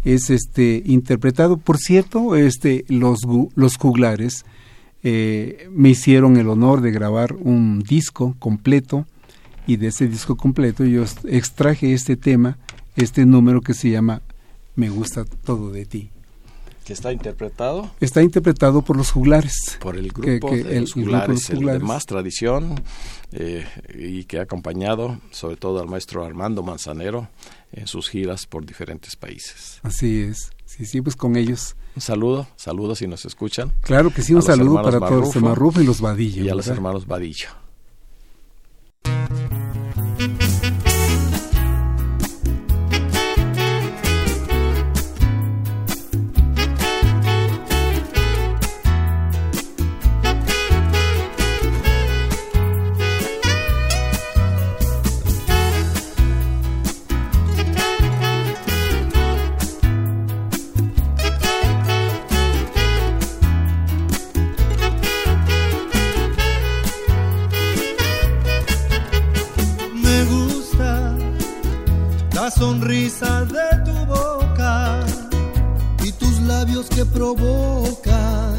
[0.04, 3.20] Es este interpretado, por cierto, este los
[3.56, 4.46] los juglares
[5.04, 9.06] eh, me hicieron el honor de grabar un disco completo
[9.66, 12.58] y de ese disco completo yo extraje este tema,
[12.96, 14.22] este número que se llama
[14.78, 16.10] Me gusta todo de ti.
[16.86, 19.78] Que está interpretado Está interpretado por los juglares.
[19.82, 21.62] por el Que- grupo que de el- los el grupo de juglares, los el de
[21.64, 21.84] juglares.
[21.84, 22.82] más tradición
[23.34, 27.28] eh, y que ha acompañado sobre todo al maestro Armando Manzanero
[27.74, 29.80] en sus giras por diferentes países.
[29.84, 30.52] Así es.
[30.66, 31.76] Sí, sí, pues con ellos.
[31.98, 35.40] Un saludo, saludos si nos escuchan Claro que sí, un saludo para todos los de
[35.42, 36.44] Marrufo Marrufo y los Vadillo.
[36.46, 37.50] y a los hermanos Vadillo.
[72.52, 75.06] Sonrisa de tu boca
[76.04, 78.56] y tus labios que provocan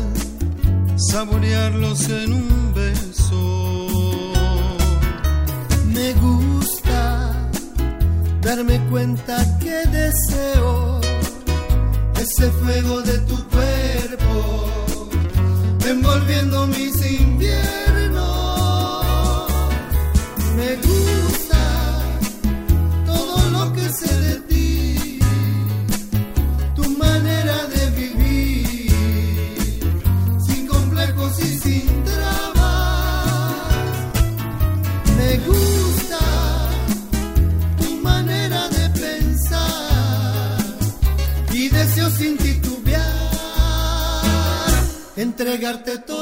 [0.97, 3.89] saborearlos en un beso.
[5.87, 7.35] Me gusta
[8.43, 11.01] darme cuenta que deseo
[12.21, 14.69] ese fuego de tu cuerpo
[15.87, 18.19] envolviendo mis inviernos.
[20.57, 21.48] Me gusta
[45.39, 46.18] entregarte todo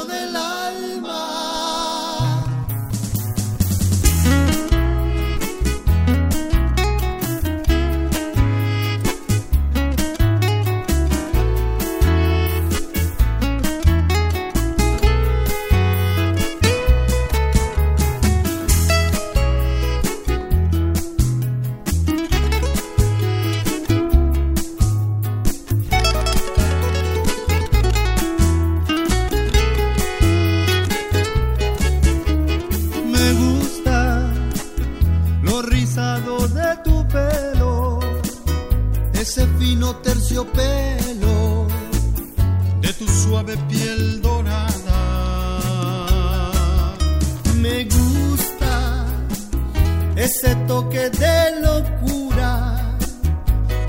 [51.67, 52.51] locura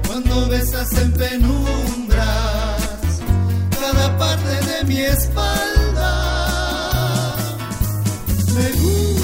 [0.07, 2.81] cuando besas en penumbras
[3.81, 6.13] cada parte de mi espalda.
[8.55, 9.18] Me gusta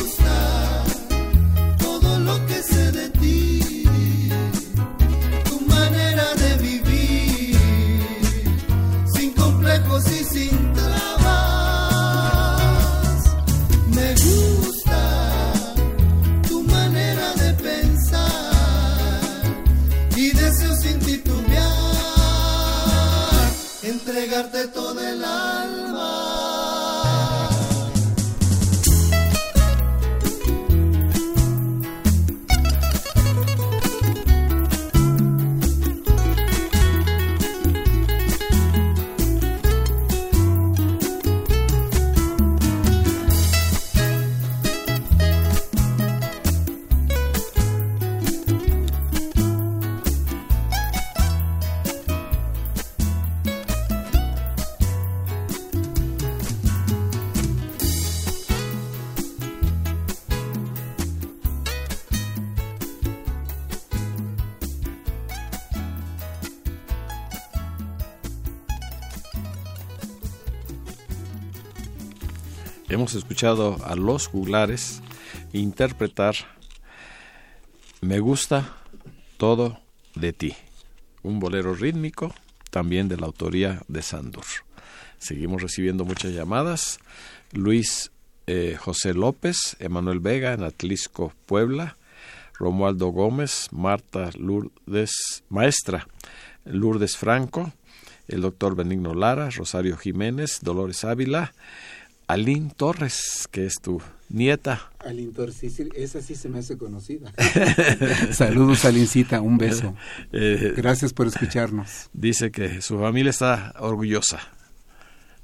[73.35, 75.03] escuchado a los juglares
[75.53, 76.37] interpretar
[78.01, 78.77] Me gusta
[79.39, 79.81] todo
[80.15, 80.55] de ti,
[81.25, 82.33] un bolero rítmico
[82.71, 84.45] también de la autoría de Sandur.
[85.19, 87.01] Seguimos recibiendo muchas llamadas.
[87.51, 88.13] Luis
[88.47, 91.97] eh, José López, Emanuel Vega en Atlisco, Puebla,
[92.57, 96.07] Romualdo Gómez, Marta Lourdes, maestra
[96.65, 97.73] Lourdes Franco,
[98.29, 101.53] el doctor Benigno Lara, Rosario Jiménez, Dolores Ávila,
[102.27, 104.01] Alín Torres, que es tu
[104.31, 104.91] nieta.
[104.99, 107.33] Alín Torres, sí, sí, esa sí se me hace conocida.
[108.33, 109.95] Saludos, Alincita, un beso.
[110.33, 112.09] Eh, Gracias por escucharnos.
[112.13, 114.41] dice que su familia está orgullosa,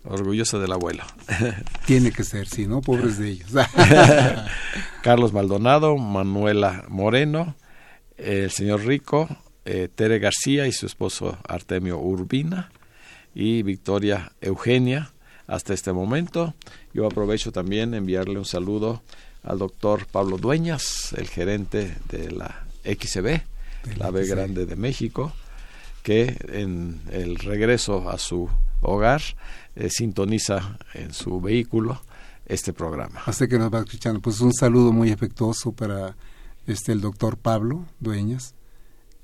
[0.05, 1.05] orgullosa del abuelo.
[1.87, 2.81] Tiene que ser, sí, ¿no?
[2.81, 3.51] Pobres de ellos.
[5.03, 7.57] Carlos Maldonado, Manuela Moreno,
[8.17, 9.29] el señor Rico,
[9.67, 12.71] eh, Tere García y su esposo Artemio Urbina
[13.35, 15.13] y Victoria Eugenia
[15.51, 16.55] hasta este momento.
[16.95, 19.03] Yo aprovecho también enviarle un saludo
[19.43, 23.41] al doctor Pablo Dueñas, el gerente de la XB,
[23.99, 25.33] la B Grande de México,
[26.05, 28.49] que en el regreso a su
[28.81, 29.23] hogar
[29.75, 32.01] eh, sintoniza en su vehículo
[32.47, 33.21] este programa.
[33.27, 34.21] Así que nos va escuchando.
[34.21, 36.17] Pues un saludo muy afectuoso para
[36.67, 38.55] este el doctor Pablo Dueñas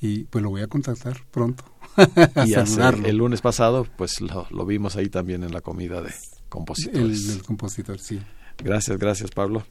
[0.01, 1.65] y pues lo voy a contactar pronto.
[2.47, 3.07] y saludarlo.
[3.07, 6.13] el lunes pasado pues lo, lo vimos ahí también en la comida de
[6.49, 7.29] compositores.
[7.29, 8.21] El, el compositor, sí.
[8.59, 9.65] Gracias, gracias Pablo.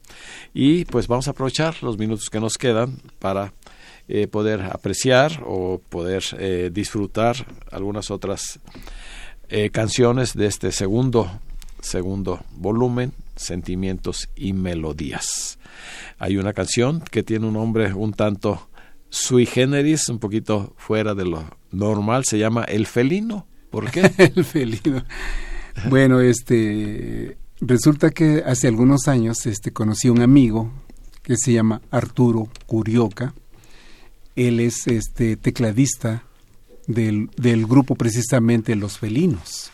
[0.54, 3.54] Y pues vamos a aprovechar los minutos que nos quedan para
[4.08, 7.36] eh, poder apreciar o poder eh, disfrutar
[7.72, 8.60] algunas otras
[9.50, 11.40] eh, canciones de este segundo,
[11.82, 15.58] segundo volumen, Sentimientos y Melodías.
[16.20, 18.70] Hay una canción que tiene un nombre un tanto
[19.16, 23.48] sui generis, un poquito fuera de lo normal, se llama El Felino.
[23.70, 24.12] ¿Por qué?
[24.36, 25.04] el Felino.
[25.90, 30.70] Bueno, este resulta que hace algunos años este conocí a un amigo
[31.24, 33.34] que se llama Arturo Curioca.
[34.36, 36.24] Él es este tecladista
[36.88, 39.72] del, del grupo precisamente Los Felinos.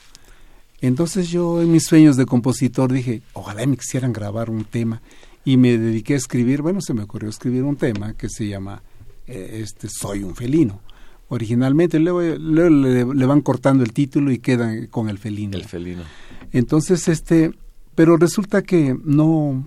[0.81, 5.01] Entonces yo en mis sueños de compositor dije, ojalá me quisieran grabar un tema
[5.43, 8.83] y me dediqué a escribir, bueno, se me ocurrió escribir un tema que se llama
[9.27, 10.81] este Soy un felino.
[11.29, 15.57] Originalmente luego, le, van cortando el título y quedan con el felino.
[15.57, 16.03] El felino.
[16.51, 17.51] Entonces, este,
[17.95, 19.65] pero resulta que no,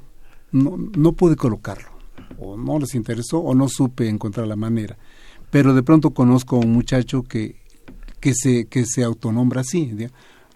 [0.52, 1.88] no, no pude colocarlo,
[2.38, 4.98] o no les interesó, o no supe encontrar la manera.
[5.50, 7.56] Pero de pronto conozco a un muchacho que,
[8.20, 9.90] que, se, que se autonombra así.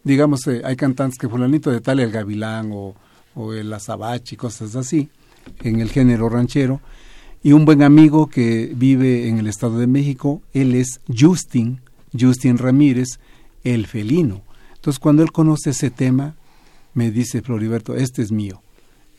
[0.05, 2.95] Digamos, eh, hay cantantes que fulanito de tal el gavilán o,
[3.35, 5.09] o el azabache y cosas así,
[5.63, 6.83] en el género ranchero
[7.43, 11.81] y un buen amigo que vive en el Estado de México, él es Justin,
[12.19, 13.21] Justin Ramírez,
[13.65, 14.43] el felino.
[14.75, 16.37] Entonces cuando él conoce ese tema,
[16.95, 18.63] me dice Floriberto, este es mío,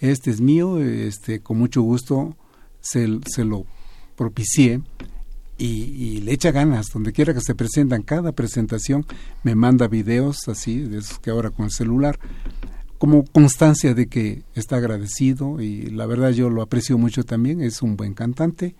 [0.01, 2.35] este es mío, este, con mucho gusto
[2.81, 3.65] se, se lo
[4.15, 4.81] propicié
[5.57, 9.05] y, y, le echa ganas, donde quiera que se presentan, cada presentación
[9.43, 12.17] me manda videos así, de esos que ahora con el celular,
[12.99, 17.81] como constancia de que está agradecido y la verdad yo lo aprecio mucho también, es
[17.81, 18.75] un buen cantante,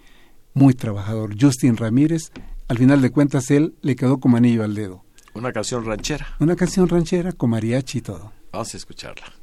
[0.53, 1.36] muy trabajador.
[1.39, 2.32] Justin Ramírez,
[2.67, 5.03] al final de cuentas él le quedó como anillo al dedo.
[5.34, 6.28] Una canción ranchera.
[6.39, 8.34] Una canción ranchera con mariachi y todo.
[8.51, 9.39] Vamos a escucharla.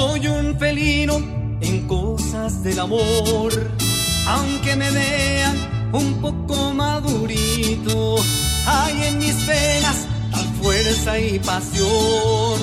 [0.00, 1.16] Soy un felino
[1.60, 3.52] en cosas del amor,
[4.26, 5.54] aunque me vean
[5.92, 8.16] un poco madurito.
[8.66, 12.58] Hay en mis venas tal fuerza y pasión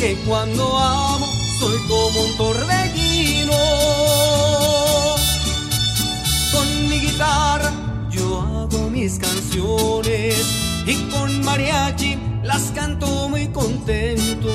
[0.00, 1.28] que cuando amo
[1.60, 3.52] soy como un torbellino.
[6.52, 7.72] Con mi guitarra
[8.10, 10.44] yo hago mis canciones
[10.84, 14.50] y con mariachi las canto muy contento.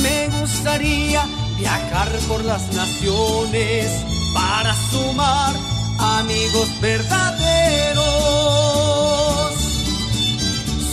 [0.00, 1.26] Me gustaría
[1.58, 3.90] viajar por las naciones
[4.34, 5.54] para sumar
[5.98, 8.04] amigos verdaderos.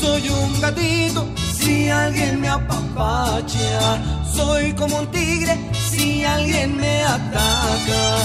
[0.01, 4.01] Soy un gatito si alguien me apapacha.
[4.33, 5.57] Soy como un tigre
[5.91, 8.17] si alguien me ataca.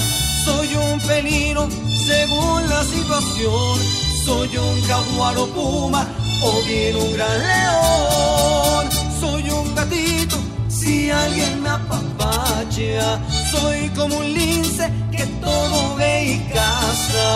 [0.45, 1.67] Soy un felino
[2.07, 3.79] según la situación.
[4.25, 6.07] Soy un jaguar o puma
[6.43, 8.89] o bien un gran león.
[9.19, 10.48] Soy un gatito
[10.89, 13.19] si alguien me apapachea,
[13.51, 17.29] soy como un lince que todo ve y caza.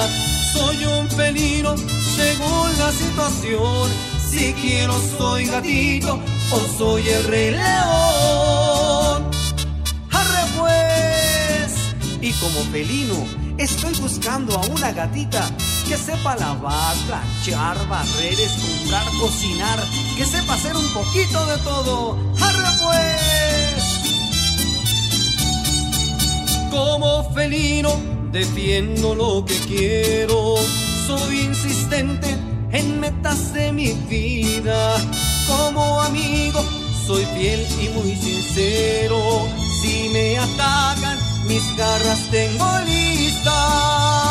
[0.54, 1.76] Soy un felino
[2.16, 3.92] según la situación.
[4.28, 6.20] Si quiero soy gatito
[6.52, 9.20] o soy el rey león.
[10.20, 11.72] ¡Arre pues!
[12.22, 13.20] Y como felino
[13.60, 15.44] estoy buscando a una gatita
[15.88, 19.80] que sepa lavar, planchar, barrer, escombrar, cocinar,
[20.18, 22.18] que sepa hacer un poquito de todo.
[22.42, 23.13] ¡Arre pues!
[26.74, 27.92] Como felino
[28.32, 30.56] defiendo lo que quiero,
[31.08, 32.28] soy insistente
[32.72, 34.98] en metas de mi vida.
[35.48, 36.66] Como amigo
[37.06, 39.48] soy fiel y muy sincero.
[39.82, 44.24] Si me atacan, mis garras tengo listas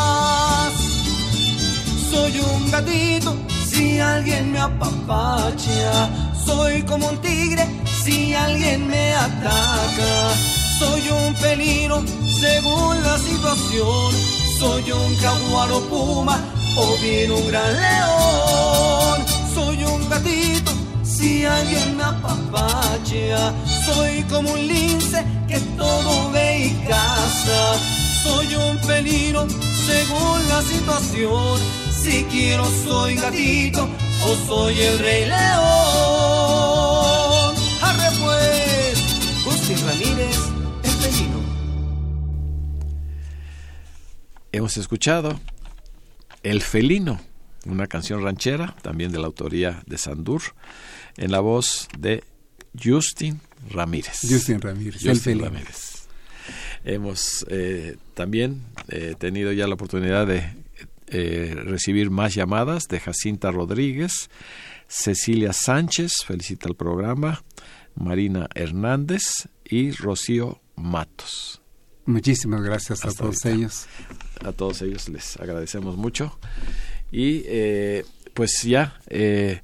[2.13, 3.35] soy un gatito
[3.67, 6.09] si alguien me apapacha.
[6.45, 7.65] Soy como un tigre
[8.03, 10.62] si alguien me ataca.
[10.79, 12.03] Soy un felino
[12.39, 14.13] según la situación.
[14.59, 16.39] Soy un jaguar o puma
[16.77, 19.25] o bien un gran león.
[19.53, 20.71] Soy un gatito
[21.03, 23.53] si alguien me apapacha.
[23.85, 27.77] Soy como un lince que todo ve y caza.
[28.23, 29.45] Soy un felino
[29.85, 33.87] según la situación si quiero soy gatito
[34.25, 35.43] o soy el rey león.
[37.81, 38.99] Arre pues,
[39.45, 39.77] Justin
[44.53, 45.39] Hemos escuchado
[46.43, 47.19] El felino,
[47.65, 50.43] una canción ranchera, también de la autoría de Sandur,
[51.17, 52.23] en la voz de
[52.81, 53.41] Justin
[53.71, 54.19] Ramírez.
[54.21, 55.45] Justin Ramírez, el felino.
[55.45, 56.07] Ramírez.
[56.85, 60.53] Hemos eh, también eh, tenido ya la oportunidad de
[61.07, 64.29] eh, recibir más llamadas de Jacinta Rodríguez,
[64.87, 67.43] Cecilia Sánchez, felicita el programa,
[67.95, 71.59] Marina Hernández y Rocío Matos.
[72.05, 73.87] Muchísimas gracias a todos ellos.
[74.43, 76.37] A todos ellos les agradecemos mucho.
[77.11, 79.61] Y eh, pues ya, eh,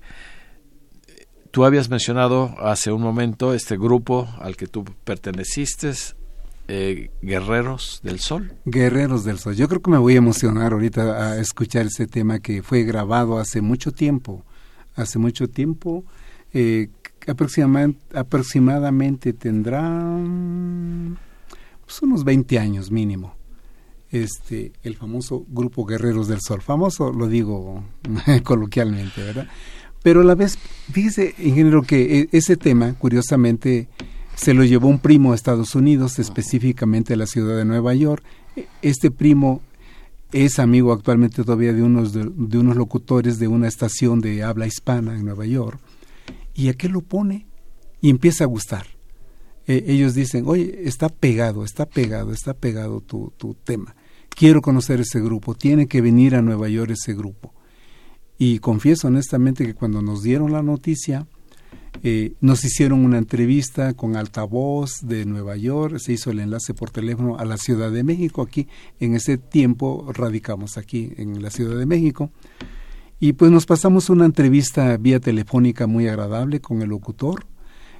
[1.52, 5.92] tú habías mencionado hace un momento este grupo al que tú perteneciste,
[6.68, 8.54] eh, Guerreros del Sol.
[8.66, 9.56] Guerreros del Sol.
[9.56, 13.40] Yo creo que me voy a emocionar ahorita a escuchar ese tema que fue grabado
[13.40, 14.44] hace mucho tiempo.
[14.96, 16.04] Hace mucho tiempo.
[16.54, 16.90] Eh,
[17.28, 19.82] aproximadamente, tendrá
[21.86, 23.39] pues, unos 20 años mínimo.
[24.12, 26.62] Este, el famoso grupo Guerreros del Sol.
[26.62, 27.84] Famoso, lo digo
[28.44, 29.48] coloquialmente, ¿verdad?
[30.02, 30.58] Pero a la vez,
[30.92, 33.88] fíjese, ingeniero, que e, ese tema, curiosamente,
[34.36, 38.24] se lo llevó un primo a Estados Unidos, específicamente a la ciudad de Nueva York.
[38.82, 39.62] Este primo
[40.32, 45.16] es amigo actualmente todavía de unos, de, unos locutores de una estación de habla hispana
[45.16, 45.80] en Nueva York.
[46.54, 47.48] ¿Y a qué lo pone?
[48.02, 48.88] Y empieza a gustar.
[49.68, 53.96] E, ellos dicen, oye, está pegado, está pegado, está pegado tu, tu tema.
[54.30, 57.54] Quiero conocer ese grupo, tiene que venir a Nueva York ese grupo.
[58.38, 61.28] Y confieso honestamente que cuando nos dieron la noticia,
[62.04, 66.92] eh, nos hicieron una entrevista con altavoz de Nueva York, se hizo el enlace por
[66.92, 68.68] teléfono a la Ciudad de México, aquí
[69.02, 72.32] en ese tiempo radicamos aquí en la Ciudad de México,
[73.20, 77.46] y pues nos pasamos una entrevista vía telefónica muy agradable con el locutor,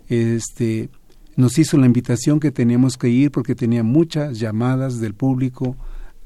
[0.08, 0.90] este,
[1.36, 5.76] nos hizo la invitación que teníamos que ir porque tenía muchas llamadas del público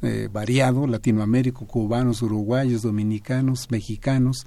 [0.04, 4.46] eh, variado, latinoamérico, cubanos, uruguayos, dominicanos, mexicanos,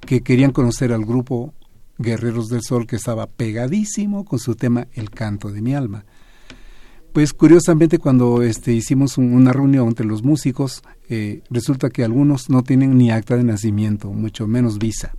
[0.00, 1.54] que querían conocer al grupo
[1.98, 6.04] Guerreros del Sol, que estaba pegadísimo con su tema El canto de mi alma.
[7.12, 12.62] Pues curiosamente cuando este, hicimos una reunión entre los músicos, eh, resulta que algunos no
[12.62, 15.14] tienen ni acta de nacimiento, mucho menos visa.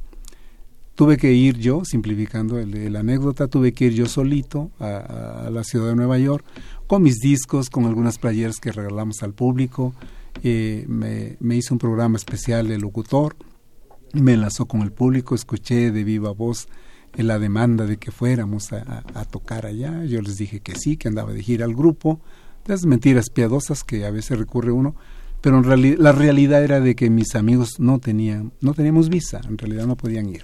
[0.95, 5.89] Tuve que ir yo, simplificando la anécdota, tuve que ir yo solito a, la ciudad
[5.89, 6.45] de Nueva York
[6.91, 9.93] con mis discos, con algunas playeras que regalamos al público.
[10.43, 13.37] Eh, me, me hice un programa especial de locutor
[14.11, 16.67] me enlazó con el público, escuché de viva voz
[17.15, 20.03] la demanda de que fuéramos a, tocar allá.
[20.03, 22.19] Yo les dije que sí, que andaba de gira al grupo.
[22.65, 24.97] Las mentiras piadosas que a veces recurre uno,
[25.39, 29.57] pero en la realidad era de que mis amigos no tenían, no teníamos visa, en
[29.57, 30.43] realidad no podían ir.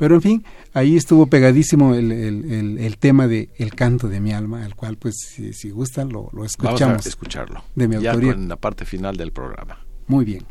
[0.00, 4.32] Pero en fin, ahí estuvo pegadísimo el, el, el, tema de El canto de mi
[4.32, 6.80] alma, al cual pues si, si gustan lo, lo escuchamos.
[6.80, 7.62] Vamos a escucharlo.
[7.74, 8.32] De mi ya autoría.
[8.32, 9.78] en la parte final del programa.
[10.06, 10.46] Muy bien.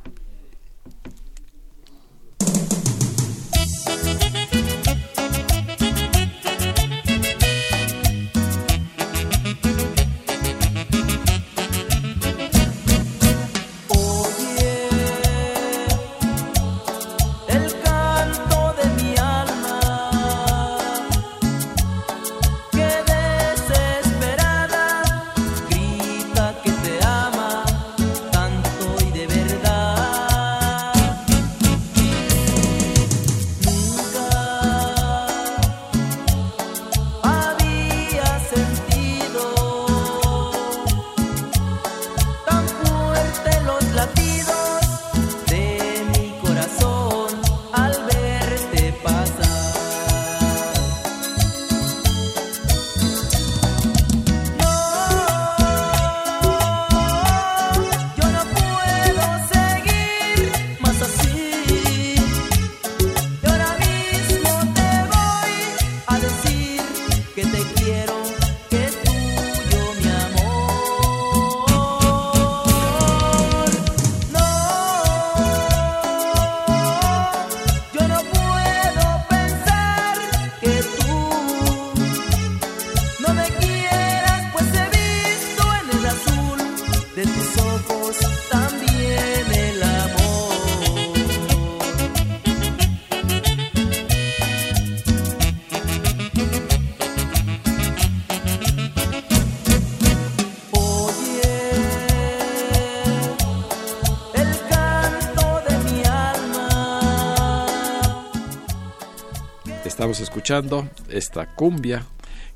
[110.50, 112.06] Escuchando esta cumbia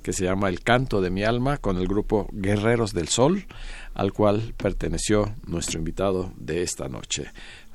[0.02, 3.46] que se llama El canto de mi alma con el grupo Guerreros del Sol,
[3.94, 7.32] al cual perteneció nuestro invitado de esta noche,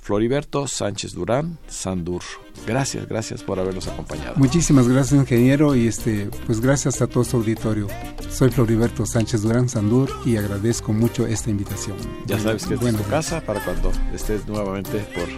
[0.09, 2.23] Floriberto Sánchez Durán Sandur.
[2.67, 4.37] Gracias, gracias por habernos acompañado.
[4.37, 7.89] Muchísimas gracias, ingeniero, y este, pues gracias a todo su auditorio.
[8.31, 11.97] Soy Floriberto Sánchez Durán Sandur y agradezco mucho esta invitación.
[12.27, 15.29] Ya sabes que es tu casa para cuando estés nuevamente por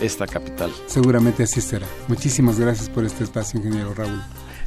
[0.00, 0.72] esta capital.
[0.86, 1.86] Seguramente así será.
[2.08, 4.22] Muchísimas gracias por este espacio, ingeniero Raúl.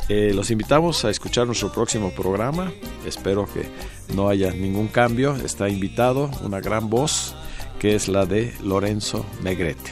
[0.08, 2.72] Eh, los invitamos a escuchar nuestro próximo programa.
[3.06, 3.68] Espero que
[4.14, 5.36] no haya ningún cambio.
[5.36, 7.36] Está invitado una gran voz
[7.80, 9.92] que es la de Lorenzo Negrete,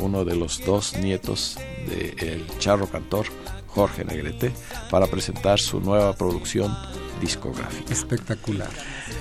[0.00, 3.26] uno de los dos nietos del charro cantor
[3.74, 4.52] Jorge Negrete,
[4.90, 6.74] para presentar su nueva producción
[7.20, 7.92] discográfica.
[7.92, 8.70] Espectacular.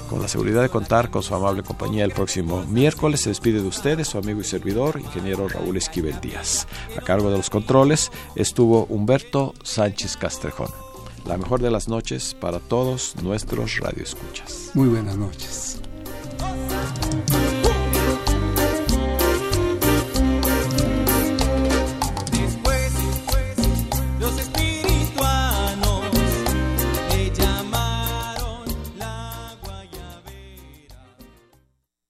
[0.10, 3.68] Con la seguridad de contar con su amable compañía el próximo miércoles, se despide de
[3.68, 6.68] ustedes su amigo y servidor, ingeniero Raúl Esquivel Díaz.
[6.98, 10.70] A cargo de los controles estuvo Humberto Sánchez Castrejón.
[11.26, 14.72] La mejor de las noches para todos nuestros radioescuchas.
[14.74, 15.80] Muy buenas noches.